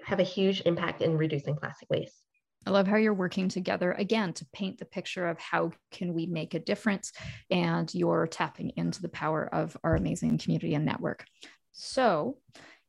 have 0.04 0.20
a 0.20 0.24
huge 0.24 0.62
impact 0.64 1.02
in 1.02 1.18
reducing 1.18 1.56
plastic 1.56 1.88
waste. 1.90 2.16
I 2.64 2.70
love 2.70 2.86
how 2.86 2.96
you're 2.96 3.12
working 3.12 3.48
together 3.48 3.92
again 3.92 4.32
to 4.34 4.46
paint 4.52 4.78
the 4.78 4.84
picture 4.84 5.26
of 5.26 5.38
how 5.38 5.72
can 5.90 6.14
we 6.14 6.26
make 6.26 6.54
a 6.54 6.60
difference 6.60 7.12
and 7.50 7.92
you're 7.92 8.28
tapping 8.28 8.70
into 8.76 9.02
the 9.02 9.08
power 9.08 9.52
of 9.52 9.76
our 9.82 9.96
amazing 9.96 10.38
community 10.38 10.74
and 10.74 10.84
network. 10.84 11.24
So, 11.72 12.38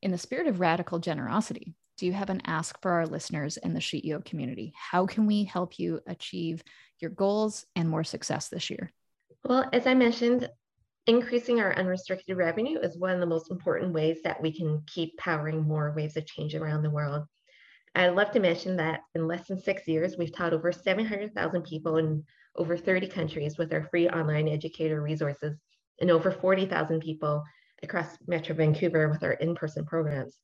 in 0.02 0.12
the 0.12 0.18
spirit 0.18 0.48
of 0.48 0.60
radical 0.60 1.00
generosity, 1.00 1.74
do 1.98 2.06
you 2.06 2.14
have 2.14 2.30
an 2.30 2.42
ask 2.46 2.80
for 2.82 2.92
our 2.92 3.08
listeners 3.08 3.58
in 3.58 3.74
the 3.74 3.80
SheEO 3.80 4.24
community? 4.26 4.74
How 4.76 5.06
can 5.06 5.26
we 5.26 5.44
help 5.44 5.80
you 5.80 6.02
achieve 6.06 6.64
your 7.00 7.12
goals 7.12 7.66
and 7.76 7.90
more 7.90 8.04
success 8.04 8.50
this 8.50 8.70
year? 8.70 8.92
Well, 9.46 9.70
as 9.74 9.88
I 9.88 9.94
mentioned, 9.94 10.50
increasing 11.06 11.60
our 11.60 11.76
unrestricted 11.76 12.38
revenue 12.38 12.80
is 12.80 12.98
one 12.98 13.12
of 13.12 13.20
the 13.20 13.26
most 13.26 13.52
important 13.52 13.94
ways 13.94 14.22
that 14.24 14.42
we 14.42 14.56
can 14.56 14.84
keep 14.88 15.18
powering 15.18 15.62
more 15.62 15.94
waves 15.94 16.16
of 16.16 16.26
change 16.26 16.56
around 16.56 16.84
the 16.84 16.90
world. 16.90 17.26
I'd 17.94 18.16
love 18.16 18.32
to 18.32 18.40
mention 18.40 18.78
that 18.78 19.02
in 19.14 19.28
less 19.28 19.48
than 19.48 19.60
six 19.60 19.88
years, 19.88 20.18
we've 20.18 20.34
taught 20.34 20.54
over 20.54 20.72
700,000 20.72 21.62
people 21.64 21.98
in 21.98 22.24
over 22.56 22.78
30 22.78 23.08
countries 23.08 23.58
with 23.58 23.74
our 23.74 23.84
free 23.84 24.08
online 24.10 24.48
educator 24.48 25.02
resources 25.02 25.60
and 26.00 26.10
over 26.10 26.32
40,000 26.32 27.02
people 27.02 27.44
across 27.84 28.18
Metro 28.26 28.56
Vancouver 28.56 29.10
with 29.10 29.24
our 29.24 29.34
in 29.34 29.56
person 29.56 29.86
programs. 29.86 30.38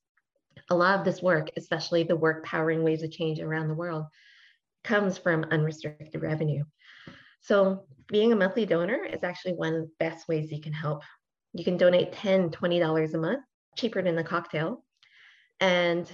A 0.69 0.75
lot 0.75 0.99
of 0.99 1.05
this 1.05 1.21
work, 1.21 1.49
especially 1.55 2.03
the 2.03 2.15
work 2.15 2.43
powering 2.43 2.83
waves 2.83 3.01
of 3.01 3.11
change 3.11 3.39
around 3.39 3.69
the 3.69 3.73
world, 3.75 4.05
comes 4.83 5.17
from 5.17 5.45
unrestricted 5.45 6.21
revenue. 6.21 6.63
So, 7.41 7.85
being 8.07 8.31
a 8.33 8.35
monthly 8.35 8.65
donor 8.65 9.05
is 9.05 9.23
actually 9.23 9.53
one 9.53 9.75
of 9.75 9.81
the 9.81 9.91
best 9.99 10.27
ways 10.27 10.51
you 10.51 10.61
can 10.61 10.73
help. 10.73 11.03
You 11.53 11.63
can 11.63 11.77
donate 11.77 12.11
$10, 12.11 12.51
$20 12.51 13.13
a 13.13 13.17
month, 13.17 13.43
cheaper 13.75 14.01
than 14.01 14.17
a 14.17 14.23
cocktail. 14.23 14.83
And 15.59 16.09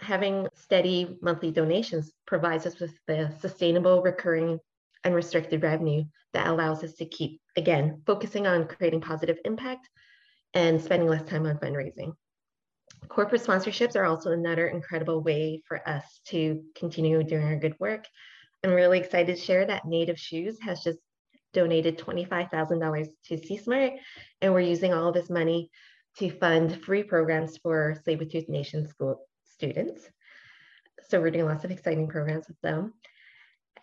having 0.00 0.48
steady 0.54 1.18
monthly 1.20 1.50
donations 1.50 2.12
provides 2.26 2.66
us 2.66 2.78
with 2.78 2.92
the 3.06 3.34
sustainable, 3.40 4.02
recurring, 4.02 4.58
unrestricted 5.04 5.62
revenue 5.62 6.04
that 6.32 6.46
allows 6.46 6.84
us 6.84 6.94
to 6.94 7.04
keep, 7.04 7.40
again, 7.56 8.02
focusing 8.06 8.46
on 8.46 8.66
creating 8.66 9.00
positive 9.00 9.38
impact 9.44 9.88
and 10.54 10.80
spending 10.80 11.08
less 11.08 11.24
time 11.24 11.46
on 11.46 11.58
fundraising. 11.58 12.12
Corporate 13.08 13.42
sponsorships 13.42 13.96
are 13.96 14.04
also 14.04 14.30
another 14.30 14.68
incredible 14.68 15.22
way 15.22 15.62
for 15.66 15.86
us 15.88 16.20
to 16.26 16.62
continue 16.76 17.22
doing 17.22 17.44
our 17.44 17.56
good 17.56 17.74
work. 17.80 18.04
I'm 18.62 18.72
really 18.72 18.98
excited 18.98 19.36
to 19.36 19.42
share 19.42 19.66
that 19.66 19.86
Native 19.86 20.18
Shoes 20.18 20.58
has 20.62 20.82
just 20.82 20.98
donated 21.52 21.98
$25,000 21.98 23.08
to 23.26 23.38
Sea 23.38 23.56
Smart, 23.56 23.92
and 24.40 24.52
we're 24.52 24.60
using 24.60 24.92
all 24.92 25.12
this 25.12 25.30
money 25.30 25.70
to 26.18 26.30
fund 26.30 26.82
free 26.84 27.02
programs 27.02 27.56
for 27.58 27.96
Tsleil-Waututh 28.06 28.48
Nation 28.48 28.86
school 28.86 29.26
students. 29.44 30.08
So 31.08 31.20
we're 31.20 31.30
doing 31.30 31.46
lots 31.46 31.64
of 31.64 31.70
exciting 31.70 32.08
programs 32.08 32.48
with 32.48 32.60
them. 32.60 32.92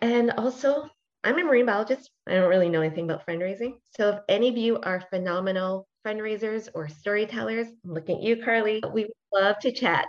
And 0.01 0.31
also, 0.31 0.87
I'm 1.23 1.39
a 1.39 1.43
marine 1.43 1.65
biologist. 1.65 2.11
I 2.27 2.35
don't 2.35 2.49
really 2.49 2.69
know 2.69 2.81
anything 2.81 3.05
about 3.05 3.25
fundraising. 3.25 3.73
So 3.97 4.09
if 4.09 4.19
any 4.29 4.49
of 4.49 4.57
you 4.57 4.79
are 4.81 5.03
phenomenal 5.09 5.87
fundraisers 6.05 6.69
or 6.73 6.87
storytellers, 6.87 7.67
I'm 7.83 7.93
looking 7.93 8.17
at 8.17 8.23
you, 8.23 8.43
Carly. 8.43 8.81
We 8.93 9.05
would 9.05 9.11
love 9.33 9.59
to 9.59 9.71
chat 9.71 10.05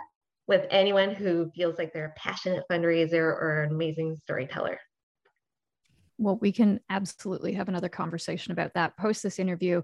with 0.49 0.65
anyone 0.71 1.13
who 1.13 1.51
feels 1.55 1.77
like 1.77 1.93
they're 1.93 2.13
a 2.17 2.19
passionate 2.19 2.63
fundraiser 2.69 3.21
or 3.21 3.61
an 3.61 3.71
amazing 3.71 4.17
storyteller. 4.23 4.79
Well, 6.17 6.39
we 6.41 6.51
can 6.51 6.79
absolutely 6.89 7.53
have 7.53 7.69
another 7.69 7.87
conversation 7.87 8.51
about 8.51 8.73
that 8.73 8.97
post 8.97 9.21
this 9.21 9.37
interview. 9.37 9.83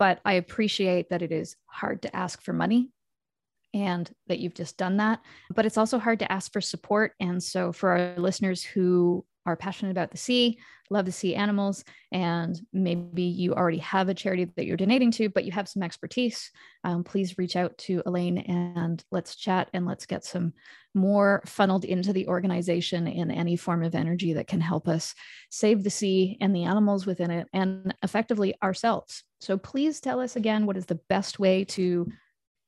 But 0.00 0.20
I 0.24 0.34
appreciate 0.34 1.10
that 1.10 1.22
it 1.22 1.30
is 1.30 1.54
hard 1.66 2.02
to 2.02 2.14
ask 2.14 2.42
for 2.42 2.52
money 2.52 2.90
and 3.72 4.10
that 4.26 4.40
you've 4.40 4.54
just 4.54 4.76
done 4.76 4.96
that. 4.96 5.20
But 5.54 5.64
it's 5.64 5.78
also 5.78 6.00
hard 6.00 6.18
to 6.18 6.32
ask 6.32 6.52
for 6.52 6.60
support. 6.60 7.12
And 7.20 7.40
so, 7.40 7.70
for 7.70 7.90
our 7.90 8.14
listeners 8.18 8.64
who 8.64 9.24
are 9.46 9.56
passionate 9.56 9.90
about 9.90 10.10
the 10.10 10.16
sea, 10.16 10.58
love 10.90 11.06
the 11.06 11.12
sea 11.12 11.34
animals, 11.34 11.84
and 12.12 12.60
maybe 12.72 13.22
you 13.22 13.54
already 13.54 13.78
have 13.78 14.08
a 14.08 14.14
charity 14.14 14.44
that 14.56 14.66
you're 14.66 14.76
donating 14.76 15.10
to, 15.12 15.28
but 15.28 15.44
you 15.44 15.52
have 15.52 15.68
some 15.68 15.82
expertise, 15.82 16.50
um, 16.84 17.04
please 17.04 17.38
reach 17.38 17.56
out 17.56 17.76
to 17.78 18.02
Elaine 18.06 18.38
and 18.38 19.04
let's 19.10 19.36
chat 19.36 19.68
and 19.72 19.86
let's 19.86 20.06
get 20.06 20.24
some 20.24 20.52
more 20.94 21.42
funneled 21.46 21.84
into 21.84 22.12
the 22.12 22.26
organization 22.28 23.06
in 23.06 23.30
any 23.30 23.56
form 23.56 23.82
of 23.82 23.94
energy 23.94 24.32
that 24.32 24.48
can 24.48 24.60
help 24.60 24.88
us 24.88 25.14
save 25.50 25.84
the 25.84 25.90
sea 25.90 26.36
and 26.40 26.54
the 26.54 26.64
animals 26.64 27.06
within 27.06 27.30
it 27.30 27.46
and 27.52 27.94
effectively 28.02 28.54
ourselves. 28.62 29.22
So 29.40 29.56
please 29.56 30.00
tell 30.00 30.20
us 30.20 30.36
again 30.36 30.66
what 30.66 30.76
is 30.76 30.86
the 30.86 31.00
best 31.08 31.38
way 31.38 31.64
to 31.64 32.10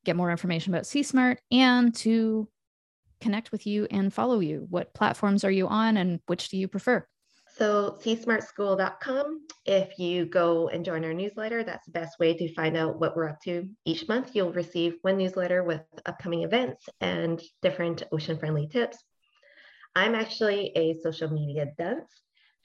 get 0.04 0.16
more 0.16 0.30
information 0.30 0.72
about 0.72 0.86
Sea 0.86 1.02
Smart 1.02 1.40
and 1.50 1.94
to 1.96 2.48
connect 3.22 3.52
with 3.52 3.66
you 3.66 3.86
and 3.90 4.12
follow 4.12 4.40
you. 4.40 4.66
What 4.68 4.94
platforms 4.94 5.44
are 5.44 5.50
you 5.50 5.68
on 5.68 5.96
and 5.96 6.20
which 6.26 6.48
do 6.48 6.56
you 6.56 6.68
prefer? 6.68 7.06
So, 7.56 7.98
seasmartschool.com. 8.02 9.46
If 9.66 9.98
you 9.98 10.24
go 10.24 10.68
and 10.68 10.84
join 10.84 11.04
our 11.04 11.12
newsletter, 11.12 11.62
that's 11.62 11.84
the 11.84 11.92
best 11.92 12.18
way 12.18 12.34
to 12.34 12.54
find 12.54 12.76
out 12.76 12.98
what 12.98 13.14
we're 13.14 13.28
up 13.28 13.40
to 13.44 13.68
each 13.84 14.08
month. 14.08 14.34
You'll 14.34 14.52
receive 14.52 14.96
one 15.02 15.18
newsletter 15.18 15.62
with 15.62 15.82
upcoming 16.06 16.42
events 16.42 16.88
and 17.00 17.42
different 17.60 18.02
ocean 18.10 18.38
friendly 18.38 18.68
tips. 18.68 18.98
I'm 19.94 20.14
actually 20.14 20.72
a 20.74 20.98
social 21.02 21.30
media 21.30 21.66
dunce. 21.76 22.10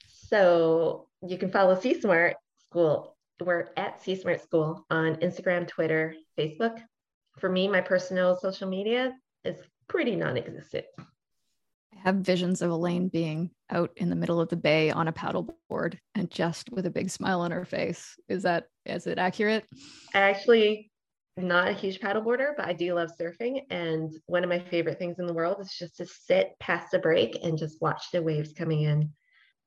So, 0.08 1.08
you 1.22 1.38
can 1.38 1.52
follow 1.52 1.80
Sea 1.80 2.00
Smart 2.00 2.38
School. 2.70 3.18
We're 3.42 3.70
at 3.76 4.02
Sea 4.02 4.16
Smart 4.16 4.42
School 4.42 4.86
on 4.90 5.18
Instagram, 5.18 5.68
Twitter, 5.68 6.16
Facebook, 6.40 6.80
for 7.38 7.50
me, 7.50 7.68
my 7.68 7.82
personal 7.82 8.38
social 8.38 8.68
media 8.68 9.14
is 9.44 9.56
pretty 9.88 10.16
non 10.16 10.38
existent. 10.38 10.86
I 11.00 12.00
have 12.00 12.16
visions 12.18 12.62
of 12.62 12.72
Elaine 12.72 13.08
being 13.08 13.52
out 13.70 13.92
in 13.98 14.10
the 14.10 14.16
middle 14.16 14.40
of 14.40 14.50
the 14.50 14.56
bay 14.56 14.92
on 14.92 15.08
a 15.08 15.14
paddleboard 15.14 15.98
and 16.16 16.30
just 16.30 16.72
with 16.72 16.86
a 16.86 16.92
big 16.92 17.10
smile 17.10 17.42
on 17.42 17.52
her 17.52 17.66
face. 17.66 18.16
Is 18.30 18.44
that 18.44 18.68
is 18.86 19.08
it 19.08 19.18
accurate? 19.18 19.66
I 20.14 20.20
actually 20.20 20.92
not 21.38 21.68
a 21.68 21.74
huge 21.74 22.00
paddleboarder, 22.00 22.54
but 22.58 22.66
I 22.66 22.74
do 22.74 22.96
love 22.96 23.12
surfing. 23.20 23.62
And 23.70 24.12
one 24.26 24.44
of 24.44 24.50
my 24.50 24.60
favorite 24.60 24.98
things 24.98 25.20
in 25.20 25.28
the 25.28 25.34
world 25.34 25.58
is 25.60 25.76
just 25.78 25.98
to 25.98 26.06
sit 26.06 26.56
past 26.60 26.94
a 26.94 27.00
break 27.00 27.38
and 27.44 27.58
just 27.58 27.82
watch 27.82 28.06
the 28.12 28.22
waves 28.22 28.54
coming 28.54 28.82
in 28.82 29.12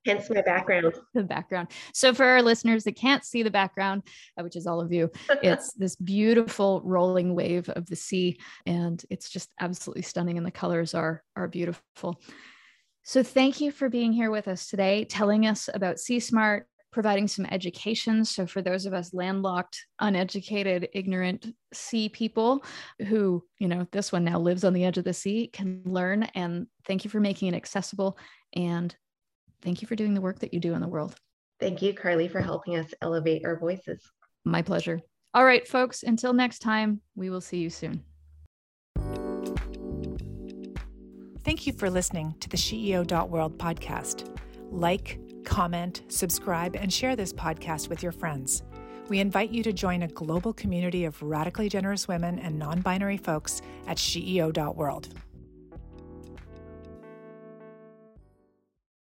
hence 0.07 0.31
my 0.31 0.43
background. 0.43 0.95
The 1.15 1.23
background. 1.23 1.69
So 1.93 2.15
for 2.15 2.25
our 2.25 2.43
listeners 2.43 2.85
that 2.85 2.97
can't 2.97 3.25
see 3.25 3.43
the 3.43 3.51
background 3.51 4.03
uh, 4.39 4.43
which 4.43 4.57
is 4.57 4.67
all 4.67 4.81
of 4.81 4.93
you 4.93 5.11
it's 5.43 5.73
this 5.77 5.97
beautiful 5.97 6.81
rolling 6.85 7.35
wave 7.35 7.69
of 7.71 7.87
the 7.87 7.97
sea 7.97 8.39
and 8.67 9.03
it's 9.11 9.29
just 9.29 9.51
absolutely 9.61 10.03
stunning 10.03 10.39
and 10.39 10.47
the 10.47 10.51
colors 10.51 10.95
are 10.95 11.23
are 11.37 11.49
beautiful. 11.49 12.21
So 13.03 13.23
thank 13.23 13.61
you 13.61 13.73
for 13.73 13.89
being 13.89 14.13
here 14.13 14.31
with 14.31 14.47
us 14.47 14.69
today 14.69 15.05
telling 15.05 15.47
us 15.47 15.69
about 15.73 15.99
Sea 15.99 16.21
Smart 16.21 16.67
providing 16.93 17.29
some 17.29 17.47
education. 17.47 18.25
So 18.25 18.47
for 18.47 18.63
those 18.63 18.87
of 18.87 18.93
us 18.93 19.15
landlocked 19.15 19.85
uneducated 20.01 20.89
ignorant 20.93 21.55
sea 21.73 22.09
people 22.09 22.65
who 23.07 23.45
you 23.59 23.69
know 23.69 23.87
this 23.93 24.11
one 24.13 24.25
now 24.25 24.39
lives 24.39 24.65
on 24.65 24.73
the 24.73 24.85
edge 24.85 24.99
of 24.99 25.05
the 25.05 25.13
sea 25.13 25.49
can 25.53 25.83
learn 25.85 26.25
and 26.35 26.67
thank 26.87 27.05
you 27.05 27.11
for 27.11 27.21
making 27.21 27.49
it 27.49 27.57
accessible 27.57 28.19
and 28.55 28.97
thank 29.63 29.83
you 29.83 29.89
for 29.89 29.97
doing 29.97 30.15
the 30.15 30.21
work 30.21 30.41
that 30.41 30.53
you 30.55 30.61
do 30.61 30.75
in 30.75 30.81
the 30.81 30.89
world. 30.89 31.15
Thank 31.59 31.83
you, 31.83 31.93
Carly, 31.93 32.29
for 32.29 32.41
helping 32.41 32.77
us 32.77 32.93
elevate 33.03 33.45
our 33.45 33.59
voices. 33.59 34.03
My 34.45 34.63
pleasure. 34.63 35.01
All 35.35 35.45
right, 35.45 35.67
folks, 35.67 36.03
until 36.03 36.33
next 36.33 36.61
time, 36.61 37.01
we 37.15 37.31
will 37.31 37.41
see 37.41 37.59
you 37.59 37.71
soon. 37.71 38.03
Thank 41.45 41.67
you 41.67 41.73
for 41.73 41.91
listening 41.91 42.35
to 42.41 42.49
the 42.49 42.57
SheEO.world 42.57 43.59
podcast. 43.59 44.37
Like, 44.71 45.19
comment, 45.45 46.03
subscribe, 46.09 46.77
and 46.77 46.93
share 46.93 47.17
this 47.17 47.33
podcast 47.33 47.89
with 47.89 48.03
your 48.03 48.13
friends. 48.13 48.63
We 49.09 49.19
invite 49.19 49.51
you 49.51 49.63
to 49.65 49.73
join 49.73 50.03
a 50.03 50.09
global 50.09 50.53
community 50.53 51.05
of 51.05 51.21
radically 51.21 51.69
generous 51.69 52.07
women 52.07 52.39
and 52.39 52.59
non 52.59 52.81
binary 52.81 53.17
folks 53.17 53.61
at 53.87 53.97
SheEO.world. 53.97 55.09